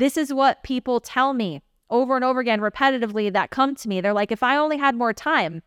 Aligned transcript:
This 0.00 0.16
is 0.16 0.32
what 0.32 0.62
people 0.62 0.98
tell 0.98 1.34
me 1.34 1.60
over 1.90 2.16
and 2.16 2.24
over 2.24 2.40
again, 2.40 2.60
repetitively, 2.60 3.30
that 3.34 3.50
come 3.50 3.74
to 3.74 3.86
me. 3.86 4.00
They're 4.00 4.14
like, 4.14 4.32
if 4.32 4.42
I 4.42 4.56
only 4.56 4.78
had 4.78 4.94
more 4.94 5.12
time, 5.12 5.62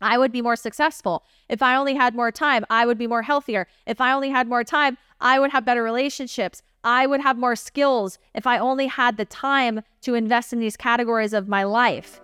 I 0.00 0.18
would 0.18 0.32
be 0.32 0.42
more 0.42 0.56
successful. 0.56 1.22
If 1.48 1.62
I 1.62 1.76
only 1.76 1.94
had 1.94 2.12
more 2.16 2.32
time, 2.32 2.66
I 2.68 2.86
would 2.86 2.98
be 2.98 3.06
more 3.06 3.22
healthier. 3.22 3.68
If 3.86 4.00
I 4.00 4.12
only 4.12 4.30
had 4.30 4.48
more 4.48 4.64
time, 4.64 4.98
I 5.20 5.38
would 5.38 5.52
have 5.52 5.64
better 5.64 5.84
relationships. 5.84 6.60
I 6.82 7.06
would 7.06 7.20
have 7.20 7.38
more 7.38 7.54
skills 7.54 8.18
if 8.34 8.48
I 8.48 8.58
only 8.58 8.88
had 8.88 9.16
the 9.16 9.24
time 9.24 9.82
to 10.02 10.14
invest 10.14 10.52
in 10.52 10.58
these 10.58 10.76
categories 10.76 11.32
of 11.32 11.46
my 11.46 11.62
life. 11.62 12.20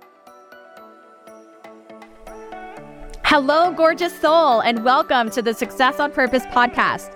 Hello, 3.23 3.73
gorgeous 3.73 4.21
soul, 4.21 4.59
and 4.59 4.85
welcome 4.85 5.31
to 5.31 5.41
the 5.41 5.55
Success 5.55 6.01
on 6.01 6.11
Purpose 6.11 6.47
podcast. 6.47 7.15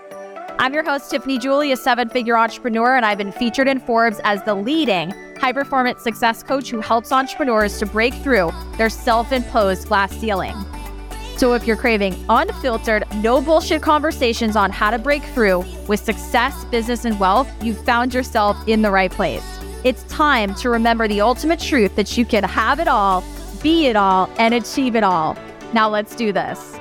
I'm 0.61 0.75
your 0.75 0.82
host, 0.82 1.09
Tiffany 1.09 1.38
Julie, 1.38 1.70
a 1.70 1.77
seven 1.77 2.09
figure 2.09 2.36
entrepreneur, 2.36 2.96
and 2.96 3.07
I've 3.07 3.18
been 3.18 3.30
featured 3.30 3.68
in 3.68 3.79
Forbes 3.79 4.20
as 4.25 4.43
the 4.43 4.57
leading 4.57 5.11
high 5.38 5.52
performance 5.52 6.02
success 6.02 6.43
coach 6.43 6.68
who 6.68 6.80
helps 6.80 7.12
entrepreneurs 7.12 7.79
to 7.79 7.86
break 7.86 8.12
through 8.12 8.50
their 8.76 8.90
self 8.90 9.30
imposed 9.30 9.86
glass 9.86 10.11
ceiling. 10.18 10.57
So, 11.36 11.52
if 11.52 11.64
you're 11.64 11.76
craving 11.76 12.25
unfiltered, 12.29 13.04
no 13.18 13.40
bullshit 13.40 13.82
conversations 13.82 14.57
on 14.57 14.72
how 14.72 14.90
to 14.90 14.99
break 14.99 15.22
through 15.22 15.64
with 15.86 16.00
success, 16.00 16.64
business, 16.64 17.04
and 17.04 17.21
wealth, 17.21 17.49
you've 17.63 17.85
found 17.85 18.13
yourself 18.13 18.57
in 18.66 18.82
the 18.82 18.90
right 18.90 19.13
place. 19.13 19.44
It's 19.85 20.02
time 20.04 20.57
to 20.57 20.71
remember 20.71 21.07
the 21.07 21.21
ultimate 21.21 21.61
truth 21.61 21.94
that 21.94 22.18
you 22.18 22.25
can 22.25 22.43
have 22.43 22.80
it 22.80 22.88
all, 22.88 23.22
be 23.63 23.86
it 23.86 23.94
all, 23.94 24.29
and 24.38 24.52
achieve 24.54 24.96
it 24.96 25.04
all. 25.04 25.36
Now, 25.72 25.88
let's 25.88 26.16
do 26.16 26.32
this. 26.32 26.78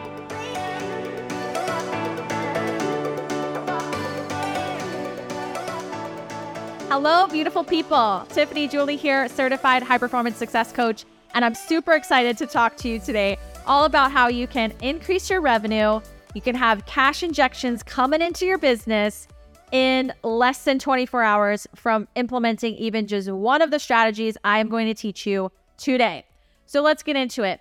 Hello, 6.89 7.27
beautiful 7.27 7.65
people. 7.65 8.25
Tiffany 8.29 8.65
Julie 8.65 8.95
here, 8.95 9.27
certified 9.27 9.83
high 9.83 9.97
performance 9.97 10.37
success 10.37 10.71
coach. 10.71 11.03
And 11.33 11.43
I'm 11.43 11.53
super 11.53 11.91
excited 11.91 12.37
to 12.37 12.47
talk 12.47 12.77
to 12.77 12.87
you 12.87 12.97
today 12.97 13.37
all 13.65 13.83
about 13.83 14.13
how 14.13 14.29
you 14.29 14.47
can 14.47 14.71
increase 14.81 15.29
your 15.29 15.41
revenue. 15.41 15.99
You 16.33 16.41
can 16.41 16.55
have 16.55 16.85
cash 16.85 17.23
injections 17.23 17.83
coming 17.83 18.21
into 18.21 18.45
your 18.45 18.57
business 18.57 19.27
in 19.73 20.13
less 20.23 20.63
than 20.63 20.79
24 20.79 21.23
hours 21.23 21.67
from 21.75 22.07
implementing 22.15 22.75
even 22.75 23.05
just 23.05 23.29
one 23.29 23.61
of 23.61 23.69
the 23.69 23.79
strategies 23.79 24.37
I 24.45 24.59
am 24.59 24.69
going 24.69 24.87
to 24.87 24.93
teach 24.93 25.27
you 25.27 25.51
today. 25.77 26.25
So 26.67 26.81
let's 26.81 27.03
get 27.03 27.17
into 27.17 27.43
it. 27.43 27.59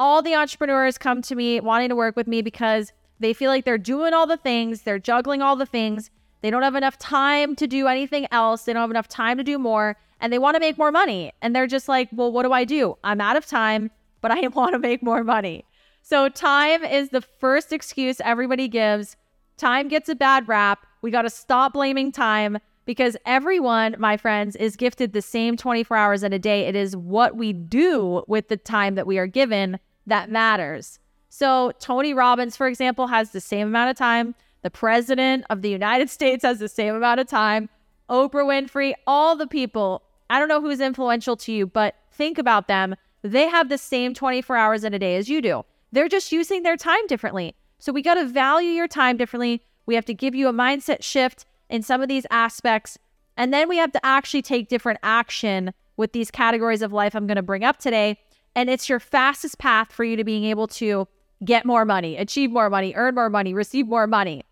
All 0.00 0.20
the 0.20 0.34
entrepreneurs 0.34 0.98
come 0.98 1.22
to 1.22 1.36
me 1.36 1.60
wanting 1.60 1.90
to 1.90 1.94
work 1.94 2.16
with 2.16 2.26
me 2.26 2.42
because 2.42 2.92
they 3.20 3.34
feel 3.34 3.52
like 3.52 3.64
they're 3.64 3.78
doing 3.78 4.12
all 4.12 4.26
the 4.26 4.36
things, 4.36 4.82
they're 4.82 4.98
juggling 4.98 5.42
all 5.42 5.54
the 5.54 5.64
things, 5.64 6.10
they 6.44 6.50
don't 6.50 6.60
have 6.60 6.74
enough 6.74 6.98
time 6.98 7.56
to 7.56 7.66
do 7.66 7.86
anything 7.86 8.26
else. 8.30 8.64
They 8.64 8.74
don't 8.74 8.82
have 8.82 8.90
enough 8.90 9.08
time 9.08 9.38
to 9.38 9.42
do 9.42 9.58
more 9.58 9.96
and 10.20 10.30
they 10.30 10.38
want 10.38 10.56
to 10.56 10.60
make 10.60 10.76
more 10.76 10.92
money. 10.92 11.32
And 11.40 11.56
they're 11.56 11.66
just 11.66 11.88
like, 11.88 12.10
well, 12.12 12.30
what 12.30 12.42
do 12.42 12.52
I 12.52 12.64
do? 12.64 12.98
I'm 13.02 13.22
out 13.22 13.38
of 13.38 13.46
time, 13.46 13.90
but 14.20 14.30
I 14.30 14.46
want 14.48 14.74
to 14.74 14.78
make 14.78 15.02
more 15.02 15.24
money. 15.24 15.64
So, 16.02 16.28
time 16.28 16.84
is 16.84 17.08
the 17.08 17.22
first 17.22 17.72
excuse 17.72 18.20
everybody 18.20 18.68
gives. 18.68 19.16
Time 19.56 19.88
gets 19.88 20.10
a 20.10 20.14
bad 20.14 20.46
rap. 20.46 20.86
We 21.00 21.10
got 21.10 21.22
to 21.22 21.30
stop 21.30 21.72
blaming 21.72 22.12
time 22.12 22.58
because 22.84 23.16
everyone, 23.24 23.96
my 23.98 24.18
friends, 24.18 24.54
is 24.54 24.76
gifted 24.76 25.14
the 25.14 25.22
same 25.22 25.56
24 25.56 25.96
hours 25.96 26.22
in 26.22 26.34
a 26.34 26.38
day. 26.38 26.66
It 26.66 26.76
is 26.76 26.94
what 26.94 27.36
we 27.36 27.54
do 27.54 28.22
with 28.28 28.48
the 28.48 28.58
time 28.58 28.96
that 28.96 29.06
we 29.06 29.16
are 29.16 29.26
given 29.26 29.78
that 30.06 30.30
matters. 30.30 30.98
So, 31.30 31.72
Tony 31.80 32.12
Robbins, 32.12 32.54
for 32.54 32.66
example, 32.66 33.06
has 33.06 33.30
the 33.30 33.40
same 33.40 33.68
amount 33.68 33.88
of 33.88 33.96
time 33.96 34.34
the 34.64 34.70
president 34.70 35.44
of 35.50 35.60
the 35.60 35.68
United 35.68 36.08
States 36.08 36.42
has 36.42 36.58
the 36.58 36.70
same 36.70 36.94
amount 36.94 37.20
of 37.20 37.26
time. 37.26 37.68
Oprah 38.08 38.46
Winfrey, 38.46 38.94
all 39.06 39.36
the 39.36 39.46
people. 39.46 40.02
I 40.30 40.38
don't 40.38 40.48
know 40.48 40.62
who's 40.62 40.80
influential 40.80 41.36
to 41.36 41.52
you, 41.52 41.66
but 41.66 41.96
think 42.10 42.38
about 42.38 42.66
them. 42.66 42.96
They 43.20 43.46
have 43.46 43.68
the 43.68 43.76
same 43.76 44.14
24 44.14 44.56
hours 44.56 44.82
in 44.82 44.94
a 44.94 44.98
day 44.98 45.16
as 45.16 45.28
you 45.28 45.42
do. 45.42 45.66
They're 45.92 46.08
just 46.08 46.32
using 46.32 46.62
their 46.62 46.78
time 46.78 47.06
differently. 47.08 47.54
So 47.78 47.92
we 47.92 48.00
got 48.00 48.14
to 48.14 48.24
value 48.24 48.70
your 48.70 48.88
time 48.88 49.18
differently. 49.18 49.62
We 49.84 49.94
have 49.96 50.06
to 50.06 50.14
give 50.14 50.34
you 50.34 50.48
a 50.48 50.52
mindset 50.52 51.02
shift 51.02 51.44
in 51.68 51.82
some 51.82 52.00
of 52.00 52.08
these 52.08 52.26
aspects. 52.30 52.96
And 53.36 53.52
then 53.52 53.68
we 53.68 53.76
have 53.76 53.92
to 53.92 54.04
actually 54.04 54.42
take 54.42 54.70
different 54.70 54.98
action 55.02 55.74
with 55.98 56.12
these 56.12 56.30
categories 56.30 56.80
of 56.80 56.90
life 56.90 57.14
I'm 57.14 57.26
going 57.26 57.36
to 57.36 57.42
bring 57.42 57.64
up 57.64 57.78
today. 57.78 58.18
And 58.56 58.70
it's 58.70 58.88
your 58.88 58.98
fastest 58.98 59.58
path 59.58 59.92
for 59.92 60.04
you 60.04 60.16
to 60.16 60.24
being 60.24 60.44
able 60.44 60.68
to 60.68 61.06
get 61.44 61.66
more 61.66 61.84
money, 61.84 62.16
achieve 62.16 62.50
more 62.50 62.70
money, 62.70 62.94
earn 62.96 63.14
more 63.14 63.28
money, 63.28 63.52
receive 63.52 63.86
more 63.86 64.06
money. 64.06 64.42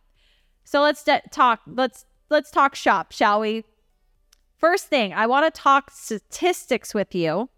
So 0.64 0.82
let's 0.82 1.04
de- 1.04 1.22
talk. 1.30 1.60
Let's 1.66 2.04
let's 2.30 2.50
talk 2.50 2.74
shop, 2.74 3.12
shall 3.12 3.40
we? 3.40 3.64
First 4.56 4.86
thing, 4.86 5.12
I 5.12 5.26
want 5.26 5.52
to 5.52 5.60
talk 5.60 5.90
statistics 5.90 6.94
with 6.94 7.14
you 7.14 7.50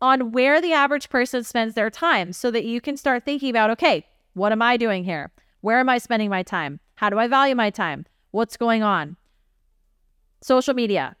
on 0.00 0.32
where 0.32 0.60
the 0.60 0.72
average 0.72 1.08
person 1.08 1.44
spends 1.44 1.74
their 1.74 1.90
time 1.90 2.32
so 2.32 2.50
that 2.50 2.64
you 2.64 2.80
can 2.80 2.96
start 2.96 3.24
thinking 3.24 3.50
about 3.50 3.70
okay, 3.70 4.06
what 4.34 4.52
am 4.52 4.62
I 4.62 4.76
doing 4.76 5.04
here? 5.04 5.32
Where 5.60 5.80
am 5.80 5.88
I 5.88 5.98
spending 5.98 6.30
my 6.30 6.42
time? 6.42 6.80
How 6.96 7.10
do 7.10 7.18
I 7.18 7.28
value 7.28 7.54
my 7.54 7.70
time? 7.70 8.06
What's 8.30 8.56
going 8.56 8.82
on? 8.82 9.16
Social 10.42 10.74
media. 10.74 11.16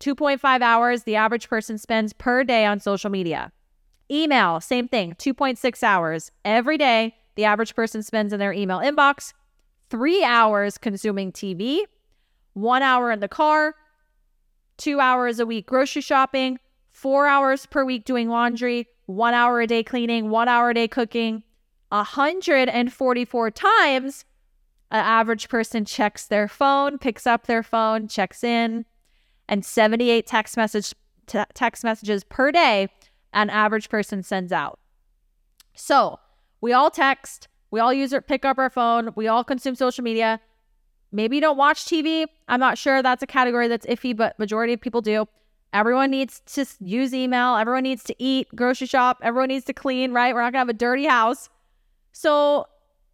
2.5 0.00 0.60
hours 0.60 1.04
the 1.04 1.16
average 1.16 1.48
person 1.48 1.78
spends 1.78 2.12
per 2.12 2.44
day 2.44 2.66
on 2.66 2.80
social 2.80 3.10
media. 3.10 3.52
Email, 4.10 4.60
same 4.60 4.86
thing, 4.86 5.14
2.6 5.14 5.82
hours 5.82 6.30
every 6.44 6.76
day 6.76 7.14
the 7.36 7.44
average 7.44 7.74
person 7.74 8.02
spends 8.02 8.32
in 8.32 8.38
their 8.38 8.52
email 8.52 8.78
inbox 8.78 9.32
three 9.90 10.24
hours 10.24 10.78
consuming 10.78 11.32
TV, 11.32 11.80
one 12.54 12.82
hour 12.82 13.10
in 13.10 13.20
the 13.20 13.28
car, 13.28 13.74
two 14.76 15.00
hours 15.00 15.38
a 15.38 15.46
week 15.46 15.66
grocery 15.66 16.02
shopping, 16.02 16.58
four 16.90 17.26
hours 17.26 17.66
per 17.66 17.84
week 17.84 18.04
doing 18.04 18.28
laundry, 18.28 18.88
one 19.06 19.34
hour 19.34 19.60
a 19.60 19.66
day 19.66 19.82
cleaning, 19.82 20.30
one 20.30 20.48
hour 20.48 20.70
a 20.70 20.74
day 20.74 20.88
cooking, 20.88 21.42
144 21.90 23.50
times 23.50 24.24
an 24.90 25.00
average 25.00 25.48
person 25.48 25.84
checks 25.84 26.26
their 26.26 26.46
phone, 26.46 26.98
picks 26.98 27.26
up 27.26 27.46
their 27.46 27.62
phone, 27.62 28.06
checks 28.06 28.44
in, 28.44 28.84
and 29.48 29.64
78 29.64 30.26
text 30.26 30.56
message 30.56 30.94
t- 31.26 31.42
text 31.54 31.82
messages 31.84 32.22
per 32.24 32.52
day 32.52 32.88
an 33.32 33.50
average 33.50 33.88
person 33.88 34.22
sends 34.22 34.52
out. 34.52 34.78
So, 35.74 36.20
we 36.60 36.72
all 36.72 36.90
text, 36.90 37.48
we 37.74 37.80
all 37.80 37.92
use 37.92 38.12
it, 38.12 38.28
pick 38.28 38.44
up 38.44 38.56
our 38.56 38.70
phone. 38.70 39.10
We 39.16 39.26
all 39.26 39.42
consume 39.42 39.74
social 39.74 40.04
media. 40.04 40.40
Maybe 41.10 41.38
you 41.38 41.42
don't 41.42 41.56
watch 41.56 41.86
TV. 41.86 42.24
I'm 42.46 42.60
not 42.60 42.78
sure 42.78 43.02
that's 43.02 43.24
a 43.24 43.26
category 43.26 43.66
that's 43.66 43.84
iffy, 43.86 44.16
but 44.16 44.38
majority 44.38 44.74
of 44.74 44.80
people 44.80 45.00
do. 45.00 45.26
Everyone 45.72 46.08
needs 46.08 46.40
to 46.54 46.66
use 46.78 47.12
email. 47.12 47.56
Everyone 47.56 47.82
needs 47.82 48.04
to 48.04 48.14
eat, 48.16 48.46
grocery 48.54 48.86
shop. 48.86 49.18
Everyone 49.22 49.48
needs 49.48 49.64
to 49.64 49.72
clean, 49.72 50.12
right? 50.12 50.32
We're 50.32 50.42
not 50.42 50.52
gonna 50.52 50.60
have 50.60 50.68
a 50.68 50.72
dirty 50.72 51.06
house. 51.06 51.48
So 52.12 52.66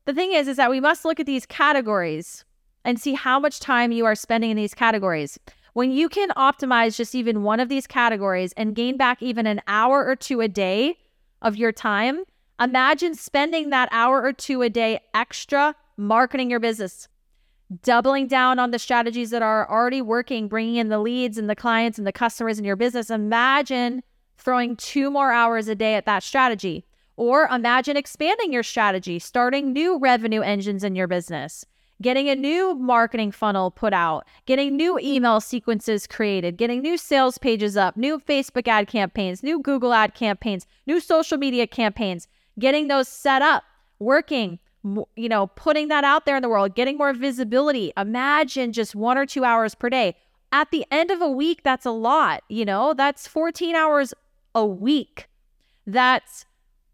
the 0.04 0.12
thing 0.12 0.34
is, 0.34 0.46
is 0.46 0.58
that 0.58 0.68
we 0.68 0.78
must 0.78 1.06
look 1.06 1.18
at 1.18 1.24
these 1.24 1.46
categories 1.46 2.44
and 2.84 3.00
see 3.00 3.14
how 3.14 3.40
much 3.40 3.60
time 3.60 3.92
you 3.92 4.04
are 4.04 4.14
spending 4.14 4.50
in 4.50 4.58
these 4.58 4.74
categories. 4.74 5.38
When 5.72 5.90
you 5.90 6.10
can 6.10 6.28
optimize 6.36 6.98
just 6.98 7.14
even 7.14 7.44
one 7.44 7.60
of 7.60 7.70
these 7.70 7.86
categories 7.86 8.52
and 8.58 8.74
gain 8.74 8.98
back 8.98 9.22
even 9.22 9.46
an 9.46 9.62
hour 9.66 10.04
or 10.04 10.16
two 10.16 10.42
a 10.42 10.48
day 10.48 10.98
of 11.40 11.56
your 11.56 11.72
time, 11.72 12.24
Imagine 12.60 13.14
spending 13.14 13.70
that 13.70 13.88
hour 13.90 14.22
or 14.22 14.34
two 14.34 14.60
a 14.60 14.68
day 14.68 15.00
extra 15.14 15.74
marketing 15.96 16.50
your 16.50 16.60
business, 16.60 17.08
doubling 17.82 18.26
down 18.26 18.58
on 18.58 18.70
the 18.70 18.78
strategies 18.78 19.30
that 19.30 19.40
are 19.40 19.70
already 19.70 20.02
working, 20.02 20.46
bringing 20.46 20.76
in 20.76 20.90
the 20.90 20.98
leads 20.98 21.38
and 21.38 21.48
the 21.48 21.56
clients 21.56 21.96
and 21.96 22.06
the 22.06 22.12
customers 22.12 22.58
in 22.58 22.66
your 22.66 22.76
business. 22.76 23.08
Imagine 23.08 24.02
throwing 24.36 24.76
two 24.76 25.10
more 25.10 25.32
hours 25.32 25.68
a 25.68 25.74
day 25.74 25.94
at 25.94 26.04
that 26.04 26.22
strategy. 26.22 26.84
Or 27.16 27.46
imagine 27.46 27.96
expanding 27.96 28.52
your 28.52 28.62
strategy, 28.62 29.18
starting 29.18 29.72
new 29.72 29.98
revenue 29.98 30.42
engines 30.42 30.84
in 30.84 30.94
your 30.94 31.06
business, 31.06 31.64
getting 32.02 32.28
a 32.28 32.34
new 32.34 32.74
marketing 32.74 33.32
funnel 33.32 33.70
put 33.70 33.94
out, 33.94 34.26
getting 34.44 34.76
new 34.76 34.98
email 34.98 35.40
sequences 35.40 36.06
created, 36.06 36.58
getting 36.58 36.82
new 36.82 36.98
sales 36.98 37.38
pages 37.38 37.76
up, 37.78 37.96
new 37.96 38.18
Facebook 38.18 38.68
ad 38.68 38.86
campaigns, 38.86 39.42
new 39.42 39.60
Google 39.60 39.94
ad 39.94 40.14
campaigns, 40.14 40.66
new 40.86 41.00
social 41.00 41.38
media 41.38 41.66
campaigns 41.66 42.28
getting 42.58 42.88
those 42.88 43.08
set 43.08 43.42
up, 43.42 43.64
working, 43.98 44.58
you 45.16 45.28
know, 45.28 45.46
putting 45.48 45.88
that 45.88 46.04
out 46.04 46.26
there 46.26 46.36
in 46.36 46.42
the 46.42 46.48
world, 46.48 46.74
getting 46.74 46.96
more 46.96 47.12
visibility. 47.12 47.92
Imagine 47.96 48.72
just 48.72 48.94
one 48.94 49.18
or 49.18 49.26
two 49.26 49.44
hours 49.44 49.74
per 49.74 49.90
day. 49.90 50.16
At 50.52 50.70
the 50.70 50.84
end 50.90 51.10
of 51.10 51.20
a 51.20 51.30
week, 51.30 51.62
that's 51.62 51.86
a 51.86 51.90
lot, 51.90 52.42
you 52.48 52.64
know, 52.64 52.94
that's 52.94 53.26
14 53.26 53.76
hours 53.76 54.12
a 54.54 54.66
week. 54.66 55.28
That's, 55.86 56.44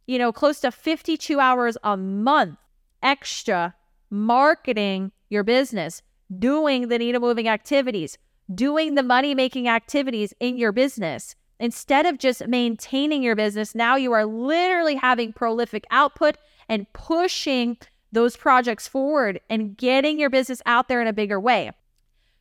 you 0.06 0.18
know, 0.18 0.32
close 0.32 0.60
to 0.60 0.70
52 0.70 1.40
hours 1.40 1.78
a 1.82 1.96
month 1.96 2.58
extra 3.02 3.74
marketing 4.10 5.12
your 5.28 5.44
business, 5.44 6.02
doing 6.38 6.88
the 6.88 6.98
needle 6.98 7.20
moving 7.20 7.48
activities, 7.48 8.18
doing 8.52 8.94
the 8.94 9.02
money 9.02 9.34
making 9.34 9.68
activities 9.68 10.34
in 10.40 10.56
your 10.56 10.72
business. 10.72 11.34
Instead 11.58 12.06
of 12.06 12.18
just 12.18 12.46
maintaining 12.46 13.22
your 13.22 13.34
business, 13.34 13.74
now 13.74 13.96
you 13.96 14.12
are 14.12 14.26
literally 14.26 14.94
having 14.94 15.32
prolific 15.32 15.86
output 15.90 16.36
and 16.68 16.92
pushing 16.92 17.76
those 18.12 18.36
projects 18.36 18.86
forward 18.86 19.40
and 19.48 19.76
getting 19.76 20.18
your 20.18 20.30
business 20.30 20.60
out 20.66 20.88
there 20.88 21.00
in 21.00 21.06
a 21.06 21.12
bigger 21.12 21.40
way. 21.40 21.70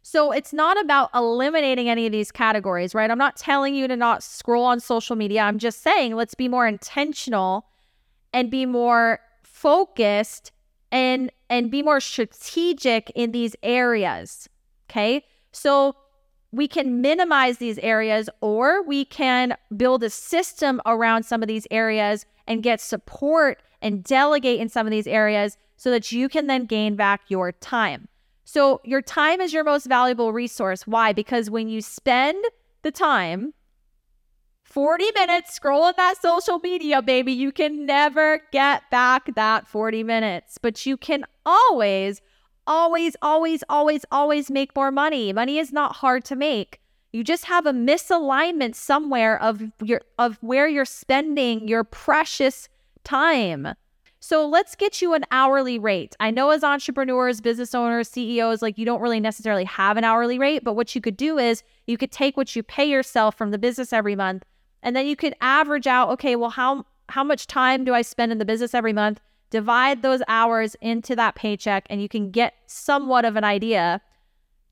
So 0.01 0.31
it's 0.31 0.53
not 0.53 0.79
about 0.79 1.09
eliminating 1.15 1.89
any 1.89 2.05
of 2.05 2.11
these 2.11 2.31
categories, 2.31 2.93
right? 2.93 3.09
I'm 3.09 3.17
not 3.17 3.37
telling 3.37 3.73
you 3.73 3.87
to 3.87 3.95
not 3.95 4.21
scroll 4.21 4.65
on 4.65 4.79
social 4.79 5.15
media. 5.15 5.41
I'm 5.41 5.57
just 5.57 5.81
saying 5.81 6.15
let's 6.15 6.35
be 6.35 6.47
more 6.47 6.67
intentional 6.67 7.65
and 8.31 8.51
be 8.51 8.65
more 8.65 9.19
focused 9.43 10.51
and 10.91 11.31
and 11.49 11.71
be 11.71 11.81
more 11.81 11.99
strategic 11.99 13.11
in 13.15 13.31
these 13.31 13.55
areas. 13.63 14.47
Okay? 14.89 15.23
So 15.51 15.95
we 16.55 16.67
can 16.67 17.01
minimize 17.01 17.57
these 17.57 17.77
areas 17.79 18.29
or 18.39 18.81
we 18.83 19.03
can 19.03 19.57
build 19.75 20.03
a 20.03 20.09
system 20.09 20.81
around 20.85 21.23
some 21.23 21.41
of 21.41 21.47
these 21.47 21.67
areas 21.69 22.25
and 22.47 22.63
get 22.63 22.79
support 22.79 23.61
and 23.81 24.03
delegate 24.03 24.59
in 24.59 24.69
some 24.69 24.87
of 24.87 24.91
these 24.91 25.07
areas 25.07 25.57
so 25.75 25.91
that 25.91 26.11
you 26.11 26.29
can 26.29 26.47
then 26.47 26.65
gain 26.65 26.95
back 26.95 27.21
your 27.27 27.51
time. 27.51 28.07
So, 28.45 28.79
your 28.85 29.01
time 29.01 29.41
is 29.41 29.51
your 29.53 29.63
most 29.63 29.87
valuable 29.87 30.31
resource. 30.31 30.85
Why? 30.87 31.13
Because 31.13 31.49
when 31.49 31.67
you 31.67 31.81
spend 31.81 32.43
the 32.83 32.91
time 32.91 33.53
40 34.63 35.11
minutes 35.15 35.59
scrolling 35.59 35.95
that 35.97 36.21
social 36.21 36.59
media, 36.59 37.01
baby, 37.01 37.33
you 37.33 37.51
can 37.51 37.85
never 37.85 38.41
get 38.51 38.83
back 38.91 39.33
that 39.35 39.67
40 39.67 40.03
minutes, 40.03 40.57
but 40.61 40.85
you 40.85 40.95
can 40.95 41.25
always, 41.45 42.21
always, 42.67 43.15
always, 43.21 43.63
always, 43.69 44.05
always 44.11 44.51
make 44.51 44.75
more 44.75 44.91
money. 44.91 45.33
Money 45.33 45.57
is 45.57 45.71
not 45.71 45.97
hard 45.97 46.25
to 46.25 46.35
make. 46.35 46.79
You 47.13 47.23
just 47.23 47.45
have 47.45 47.65
a 47.65 47.71
misalignment 47.71 48.75
somewhere 48.75 49.41
of 49.41 49.61
your 49.81 50.01
of 50.19 50.37
where 50.41 50.67
you're 50.67 50.83
spending 50.83 51.67
your 51.67 51.83
precious 51.83 52.67
time. 53.03 53.75
So 54.19 54.47
let's 54.47 54.75
get 54.75 55.01
you 55.01 55.13
an 55.13 55.23
hourly 55.31 55.77
rate. 55.77 56.15
I 56.19 56.31
know 56.31 56.49
as 56.49 56.63
entrepreneurs, 56.63 57.41
business 57.41 57.75
owners, 57.75 58.09
CEOs, 58.09 58.61
like 58.61 58.77
you 58.77 58.85
don't 58.85 59.01
really 59.01 59.19
necessarily 59.19 59.65
have 59.65 59.97
an 59.97 60.03
hourly 60.03 60.39
rate, 60.39 60.63
but 60.63 60.75
what 60.75 60.95
you 60.95 60.99
could 60.99 61.15
do 61.15 61.37
is 61.37 61.63
you 61.85 61.97
could 61.97 62.11
take 62.11 62.35
what 62.35 62.55
you 62.55 62.63
pay 62.63 62.85
yourself 62.85 63.37
from 63.37 63.51
the 63.51 63.59
business 63.59 63.93
every 63.93 64.15
month 64.15 64.43
and 64.81 64.95
then 64.95 65.07
you 65.07 65.15
could 65.15 65.35
average 65.41 65.87
out, 65.87 66.09
okay, 66.09 66.35
well 66.35 66.49
how 66.49 66.85
how 67.09 67.23
much 67.23 67.47
time 67.47 67.83
do 67.83 67.93
I 67.93 68.01
spend 68.01 68.31
in 68.31 68.39
the 68.39 68.45
business 68.45 68.73
every 68.73 68.93
month? 68.93 69.19
Divide 69.49 70.01
those 70.01 70.21
hours 70.27 70.75
into 70.81 71.15
that 71.15 71.35
paycheck 71.35 71.85
and 71.89 72.01
you 72.01 72.09
can 72.09 72.31
get 72.31 72.55
somewhat 72.65 73.25
of 73.25 73.35
an 73.35 73.43
idea. 73.43 74.01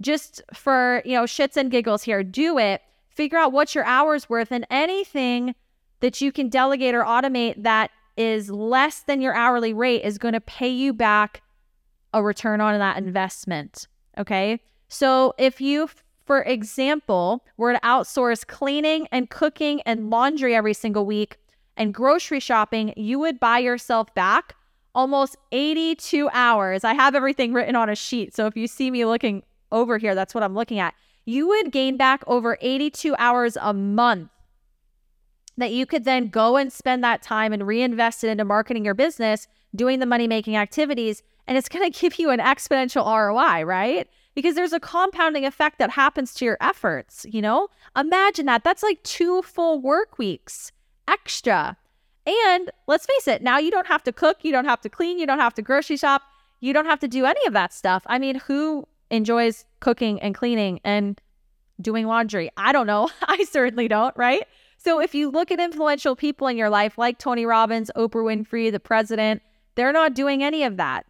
Just 0.01 0.41
for, 0.53 1.01
you 1.05 1.13
know, 1.13 1.23
shits 1.23 1.55
and 1.55 1.71
giggles 1.71 2.03
here, 2.03 2.23
do 2.23 2.57
it. 2.57 2.81
Figure 3.09 3.37
out 3.37 3.51
what 3.51 3.75
your 3.75 3.85
hours 3.85 4.29
worth 4.29 4.51
and 4.51 4.65
anything 4.69 5.55
that 5.99 6.19
you 6.19 6.31
can 6.31 6.49
delegate 6.49 6.95
or 6.95 7.03
automate 7.03 7.61
that 7.63 7.91
is 8.17 8.49
less 8.49 9.01
than 9.01 9.21
your 9.21 9.33
hourly 9.33 9.73
rate 9.73 10.03
is 10.03 10.17
going 10.17 10.33
to 10.33 10.41
pay 10.41 10.67
you 10.67 10.93
back 10.93 11.41
a 12.13 12.23
return 12.23 12.61
on 12.61 12.77
that 12.79 12.97
investment. 12.97 13.87
Okay. 14.17 14.59
So 14.87 15.33
if 15.37 15.61
you, 15.61 15.89
for 16.25 16.43
example, 16.43 17.45
were 17.57 17.73
to 17.73 17.79
outsource 17.79 18.45
cleaning 18.45 19.07
and 19.11 19.29
cooking 19.29 19.81
and 19.81 20.09
laundry 20.09 20.55
every 20.55 20.73
single 20.73 21.05
week 21.05 21.37
and 21.77 21.93
grocery 21.93 22.39
shopping, 22.39 22.93
you 22.95 23.17
would 23.19 23.39
buy 23.39 23.59
yourself 23.59 24.13
back 24.13 24.55
almost 24.95 25.35
82 25.51 26.29
hours. 26.31 26.83
I 26.83 26.93
have 26.93 27.15
everything 27.15 27.53
written 27.53 27.75
on 27.75 27.89
a 27.89 27.95
sheet. 27.95 28.35
So 28.35 28.45
if 28.47 28.55
you 28.55 28.67
see 28.67 28.91
me 28.91 29.05
looking 29.05 29.43
over 29.71 29.97
here, 29.97 30.15
that's 30.15 30.35
what 30.35 30.43
I'm 30.43 30.53
looking 30.53 30.79
at. 30.79 30.93
You 31.25 31.47
would 31.47 31.71
gain 31.71 31.97
back 31.97 32.23
over 32.27 32.57
82 32.61 33.15
hours 33.17 33.57
a 33.59 33.73
month 33.73 34.29
that 35.57 35.71
you 35.71 35.85
could 35.85 36.03
then 36.03 36.27
go 36.27 36.57
and 36.57 36.71
spend 36.71 37.03
that 37.03 37.21
time 37.21 37.53
and 37.53 37.67
reinvest 37.67 38.23
it 38.23 38.29
into 38.29 38.45
marketing 38.45 38.85
your 38.85 38.93
business, 38.93 39.47
doing 39.75 39.99
the 39.99 40.05
money 40.05 40.27
making 40.27 40.55
activities, 40.55 41.23
and 41.47 41.57
it's 41.57 41.69
going 41.69 41.91
to 41.91 41.99
give 41.99 42.19
you 42.19 42.29
an 42.29 42.39
exponential 42.39 43.05
ROI, 43.05 43.63
right? 43.63 44.07
Because 44.35 44.55
there's 44.55 44.73
a 44.73 44.79
compounding 44.79 45.45
effect 45.45 45.77
that 45.79 45.91
happens 45.91 46.33
to 46.35 46.45
your 46.45 46.57
efforts, 46.59 47.25
you 47.29 47.41
know? 47.41 47.67
Imagine 47.95 48.47
that. 48.47 48.63
That's 48.63 48.83
like 48.83 49.01
two 49.03 49.43
full 49.43 49.79
work 49.79 50.17
weeks 50.17 50.71
extra. 51.07 51.77
And 52.25 52.71
let's 52.87 53.05
face 53.05 53.27
it, 53.27 53.41
now 53.41 53.57
you 53.57 53.69
don't 53.69 53.87
have 53.87 54.03
to 54.03 54.13
cook, 54.13 54.37
you 54.43 54.51
don't 54.51 54.65
have 54.65 54.81
to 54.81 54.89
clean, 54.89 55.19
you 55.19 55.27
don't 55.27 55.39
have 55.39 55.53
to 55.55 55.61
grocery 55.61 55.97
shop, 55.97 56.21
you 56.61 56.71
don't 56.73 56.85
have 56.85 56.99
to 57.01 57.07
do 57.07 57.25
any 57.25 57.45
of 57.45 57.53
that 57.53 57.73
stuff. 57.73 58.03
I 58.07 58.19
mean, 58.19 58.35
who 58.35 58.87
enjoys 59.09 59.65
cooking 59.81 60.21
and 60.21 60.33
cleaning 60.33 60.79
and 60.85 61.19
doing 61.81 62.07
laundry? 62.07 62.49
I 62.55 62.71
don't 62.71 62.87
know. 62.87 63.09
I 63.21 63.43
certainly 63.43 63.87
don't, 63.87 64.15
right? 64.15 64.47
So 64.77 64.99
if 64.99 65.13
you 65.15 65.29
look 65.29 65.51
at 65.51 65.59
influential 65.59 66.15
people 66.15 66.47
in 66.47 66.57
your 66.57 66.69
life 66.69 66.97
like 66.97 67.17
Tony 67.17 67.45
Robbins, 67.45 67.91
Oprah 67.95 68.23
Winfrey, 68.23 68.71
the 68.71 68.79
president, 68.79 69.41
they're 69.75 69.93
not 69.93 70.13
doing 70.13 70.43
any 70.43 70.63
of 70.63 70.77
that. 70.77 71.05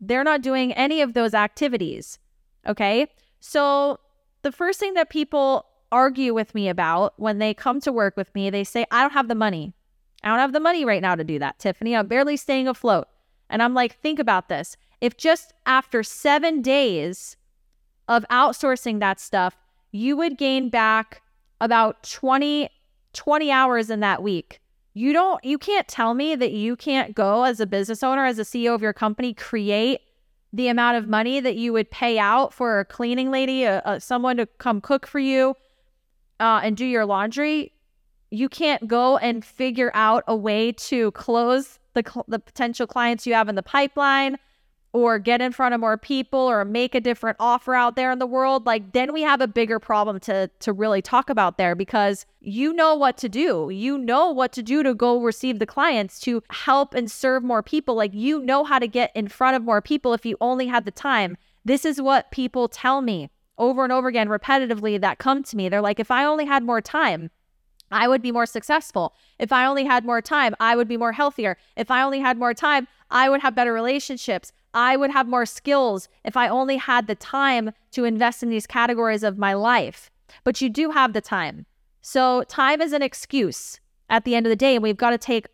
They're 0.00 0.24
not 0.24 0.42
doing 0.42 0.72
any 0.72 1.00
of 1.00 1.14
those 1.14 1.34
activities. 1.34 2.18
Okay. 2.66 3.08
So 3.40 3.98
the 4.42 4.52
first 4.52 4.78
thing 4.78 4.94
that 4.94 5.10
people 5.10 5.66
argue 5.90 6.34
with 6.34 6.54
me 6.54 6.68
about 6.68 7.14
when 7.16 7.38
they 7.38 7.54
come 7.54 7.80
to 7.80 7.92
work 7.92 8.16
with 8.16 8.34
me, 8.34 8.50
they 8.50 8.64
say, 8.64 8.84
I 8.90 9.02
don't 9.02 9.12
have 9.12 9.28
the 9.28 9.34
money. 9.34 9.74
I 10.22 10.28
don't 10.28 10.38
have 10.38 10.52
the 10.52 10.60
money 10.60 10.84
right 10.84 11.02
now 11.02 11.14
to 11.14 11.24
do 11.24 11.38
that, 11.38 11.58
Tiffany. 11.58 11.94
I'm 11.94 12.06
barely 12.06 12.36
staying 12.36 12.68
afloat. 12.68 13.08
And 13.50 13.62
I'm 13.62 13.74
like, 13.74 13.96
think 14.00 14.18
about 14.18 14.48
this. 14.48 14.76
If 15.00 15.16
just 15.16 15.52
after 15.66 16.02
seven 16.02 16.60
days 16.60 17.36
of 18.08 18.24
outsourcing 18.30 19.00
that 19.00 19.20
stuff, 19.20 19.56
you 19.92 20.16
would 20.16 20.36
gain 20.36 20.70
back 20.70 21.22
about 21.60 22.02
20 22.02 22.68
20 23.14 23.50
hours 23.50 23.90
in 23.90 24.00
that 24.00 24.22
week. 24.22 24.60
You 24.94 25.12
don't 25.12 25.42
you 25.44 25.58
can't 25.58 25.88
tell 25.88 26.14
me 26.14 26.34
that 26.34 26.52
you 26.52 26.76
can't 26.76 27.14
go 27.14 27.44
as 27.44 27.60
a 27.60 27.66
business 27.66 28.02
owner 28.02 28.26
as 28.26 28.38
a 28.38 28.42
CEO 28.42 28.74
of 28.74 28.82
your 28.82 28.92
company 28.92 29.32
create 29.32 30.00
the 30.52 30.68
amount 30.68 30.96
of 30.96 31.08
money 31.08 31.40
that 31.40 31.56
you 31.56 31.72
would 31.72 31.90
pay 31.90 32.18
out 32.18 32.54
for 32.54 32.80
a 32.80 32.84
cleaning 32.84 33.30
lady, 33.30 33.64
a, 33.64 33.82
a 33.84 34.00
someone 34.00 34.36
to 34.38 34.46
come 34.46 34.80
cook 34.80 35.06
for 35.06 35.18
you 35.18 35.54
uh, 36.40 36.60
and 36.62 36.76
do 36.76 36.84
your 36.84 37.04
laundry. 37.06 37.72
You 38.30 38.48
can't 38.48 38.86
go 38.86 39.16
and 39.18 39.44
figure 39.44 39.90
out 39.94 40.24
a 40.26 40.36
way 40.36 40.72
to 40.72 41.10
close 41.12 41.78
the 41.94 42.24
the 42.28 42.38
potential 42.38 42.86
clients 42.86 43.26
you 43.26 43.34
have 43.34 43.48
in 43.48 43.54
the 43.54 43.62
pipeline 43.62 44.38
or 44.92 45.18
get 45.18 45.42
in 45.42 45.52
front 45.52 45.74
of 45.74 45.80
more 45.80 45.98
people 45.98 46.40
or 46.40 46.64
make 46.64 46.94
a 46.94 47.00
different 47.00 47.36
offer 47.38 47.74
out 47.74 47.94
there 47.94 48.10
in 48.10 48.18
the 48.18 48.26
world. 48.26 48.66
Like 48.66 48.92
then 48.92 49.12
we 49.12 49.22
have 49.22 49.40
a 49.40 49.46
bigger 49.46 49.78
problem 49.78 50.18
to 50.20 50.50
to 50.60 50.72
really 50.72 51.02
talk 51.02 51.30
about 51.30 51.58
there 51.58 51.74
because 51.74 52.26
you 52.40 52.72
know 52.72 52.94
what 52.94 53.16
to 53.18 53.28
do. 53.28 53.70
You 53.72 53.98
know 53.98 54.30
what 54.30 54.52
to 54.52 54.62
do 54.62 54.82
to 54.82 54.94
go 54.94 55.20
receive 55.20 55.58
the 55.58 55.66
clients 55.66 56.20
to 56.20 56.42
help 56.50 56.94
and 56.94 57.10
serve 57.10 57.42
more 57.42 57.62
people. 57.62 57.94
Like 57.94 58.14
you 58.14 58.40
know 58.40 58.64
how 58.64 58.78
to 58.78 58.88
get 58.88 59.12
in 59.14 59.28
front 59.28 59.56
of 59.56 59.62
more 59.62 59.82
people 59.82 60.14
if 60.14 60.24
you 60.24 60.36
only 60.40 60.66
had 60.66 60.84
the 60.84 60.90
time. 60.90 61.36
This 61.64 61.84
is 61.84 62.00
what 62.00 62.30
people 62.30 62.68
tell 62.68 63.02
me 63.02 63.30
over 63.58 63.84
and 63.84 63.92
over 63.92 64.08
again 64.08 64.28
repetitively 64.28 65.00
that 65.00 65.18
come 65.18 65.42
to 65.42 65.56
me. 65.56 65.68
They're 65.68 65.82
like 65.82 66.00
if 66.00 66.10
i 66.10 66.24
only 66.24 66.46
had 66.46 66.62
more 66.62 66.80
time 66.80 67.30
I 67.90 68.08
would 68.08 68.22
be 68.22 68.32
more 68.32 68.46
successful. 68.46 69.14
If 69.38 69.52
I 69.52 69.66
only 69.66 69.84
had 69.84 70.04
more 70.04 70.20
time, 70.20 70.54
I 70.60 70.76
would 70.76 70.88
be 70.88 70.96
more 70.96 71.12
healthier. 71.12 71.56
If 71.76 71.90
I 71.90 72.02
only 72.02 72.20
had 72.20 72.38
more 72.38 72.54
time, 72.54 72.86
I 73.10 73.28
would 73.28 73.40
have 73.40 73.54
better 73.54 73.72
relationships. 73.72 74.52
I 74.74 74.96
would 74.96 75.10
have 75.10 75.26
more 75.26 75.46
skills 75.46 76.08
if 76.24 76.36
I 76.36 76.48
only 76.48 76.76
had 76.76 77.06
the 77.06 77.14
time 77.14 77.72
to 77.92 78.04
invest 78.04 78.42
in 78.42 78.50
these 78.50 78.66
categories 78.66 79.22
of 79.22 79.38
my 79.38 79.54
life. 79.54 80.10
But 80.44 80.60
you 80.60 80.68
do 80.68 80.90
have 80.90 81.12
the 81.12 81.20
time. 81.20 81.66
So, 82.02 82.42
time 82.44 82.80
is 82.80 82.92
an 82.92 83.02
excuse 83.02 83.80
at 84.10 84.24
the 84.24 84.34
end 84.34 84.46
of 84.46 84.50
the 84.50 84.56
day. 84.56 84.74
And 84.74 84.82
we've 84.82 84.96
got 84.96 85.10
to 85.10 85.18
take 85.18 85.46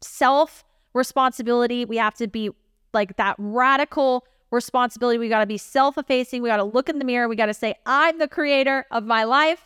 self 0.00 0.64
responsibility. 0.94 1.84
We 1.84 1.96
have 1.98 2.14
to 2.14 2.26
be 2.26 2.50
like 2.92 3.16
that 3.16 3.36
radical 3.38 4.24
responsibility. 4.50 5.18
We 5.18 5.28
got 5.28 5.40
to 5.40 5.46
be 5.46 5.58
self 5.58 5.98
effacing. 5.98 6.42
We 6.42 6.48
got 6.48 6.56
to 6.56 6.64
look 6.64 6.88
in 6.88 6.98
the 6.98 7.04
mirror. 7.04 7.28
We 7.28 7.36
got 7.36 7.46
to 7.46 7.54
say, 7.54 7.74
I'm 7.86 8.18
the 8.18 8.28
creator 8.28 8.86
of 8.90 9.04
my 9.04 9.24
life. 9.24 9.64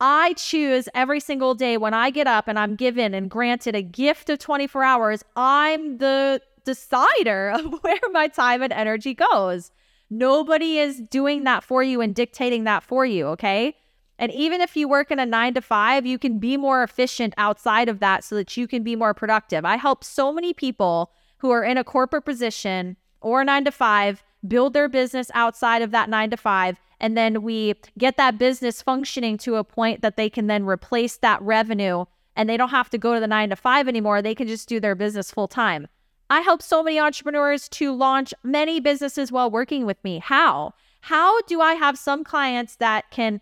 I 0.00 0.32
choose 0.32 0.88
every 0.94 1.20
single 1.20 1.54
day 1.54 1.76
when 1.76 1.92
I 1.92 2.10
get 2.10 2.26
up 2.26 2.48
and 2.48 2.58
I'm 2.58 2.74
given 2.74 3.12
and 3.12 3.30
granted 3.30 3.76
a 3.76 3.82
gift 3.82 4.30
of 4.30 4.38
24 4.38 4.82
hours, 4.82 5.22
I'm 5.36 5.98
the 5.98 6.40
decider 6.64 7.50
of 7.54 7.82
where 7.82 8.00
my 8.12 8.28
time 8.28 8.62
and 8.62 8.72
energy 8.72 9.14
goes. 9.14 9.70
Nobody 10.08 10.78
is 10.78 11.00
doing 11.00 11.44
that 11.44 11.62
for 11.62 11.82
you 11.82 12.00
and 12.00 12.14
dictating 12.14 12.64
that 12.64 12.82
for 12.82 13.06
you, 13.06 13.26
okay? 13.28 13.76
And 14.18 14.32
even 14.32 14.60
if 14.60 14.76
you 14.76 14.88
work 14.88 15.10
in 15.10 15.18
a 15.18 15.26
nine 15.26 15.54
to 15.54 15.60
five, 15.60 16.04
you 16.04 16.18
can 16.18 16.38
be 16.38 16.56
more 16.56 16.82
efficient 16.82 17.32
outside 17.36 17.88
of 17.88 18.00
that 18.00 18.24
so 18.24 18.34
that 18.34 18.56
you 18.56 18.66
can 18.66 18.82
be 18.82 18.96
more 18.96 19.14
productive. 19.14 19.64
I 19.64 19.76
help 19.76 20.02
so 20.02 20.32
many 20.32 20.52
people 20.52 21.12
who 21.38 21.50
are 21.50 21.64
in 21.64 21.78
a 21.78 21.84
corporate 21.84 22.24
position 22.24 22.96
or 23.20 23.44
nine 23.44 23.64
to 23.64 23.70
five 23.70 24.22
build 24.46 24.72
their 24.72 24.88
business 24.88 25.30
outside 25.34 25.82
of 25.82 25.90
that 25.90 26.08
nine 26.08 26.30
to 26.30 26.36
five. 26.36 26.78
And 26.98 27.16
then 27.16 27.42
we 27.42 27.74
get 27.98 28.16
that 28.16 28.38
business 28.38 28.82
functioning 28.82 29.38
to 29.38 29.56
a 29.56 29.64
point 29.64 30.02
that 30.02 30.16
they 30.16 30.28
can 30.28 30.46
then 30.46 30.66
replace 30.66 31.16
that 31.18 31.40
revenue 31.42 32.04
and 32.36 32.48
they 32.48 32.56
don't 32.56 32.70
have 32.70 32.90
to 32.90 32.98
go 32.98 33.14
to 33.14 33.20
the 33.20 33.26
nine 33.26 33.50
to 33.50 33.56
five 33.56 33.88
anymore. 33.88 34.22
They 34.22 34.34
can 34.34 34.48
just 34.48 34.68
do 34.68 34.80
their 34.80 34.94
business 34.94 35.30
full 35.30 35.48
time. 35.48 35.88
I 36.28 36.40
help 36.40 36.62
so 36.62 36.82
many 36.82 37.00
entrepreneurs 37.00 37.68
to 37.70 37.92
launch 37.92 38.32
many 38.42 38.78
businesses 38.80 39.32
while 39.32 39.50
working 39.50 39.84
with 39.84 40.02
me. 40.04 40.20
How? 40.20 40.74
How 41.02 41.42
do 41.42 41.60
I 41.60 41.74
have 41.74 41.98
some 41.98 42.22
clients 42.22 42.76
that 42.76 43.10
can 43.10 43.40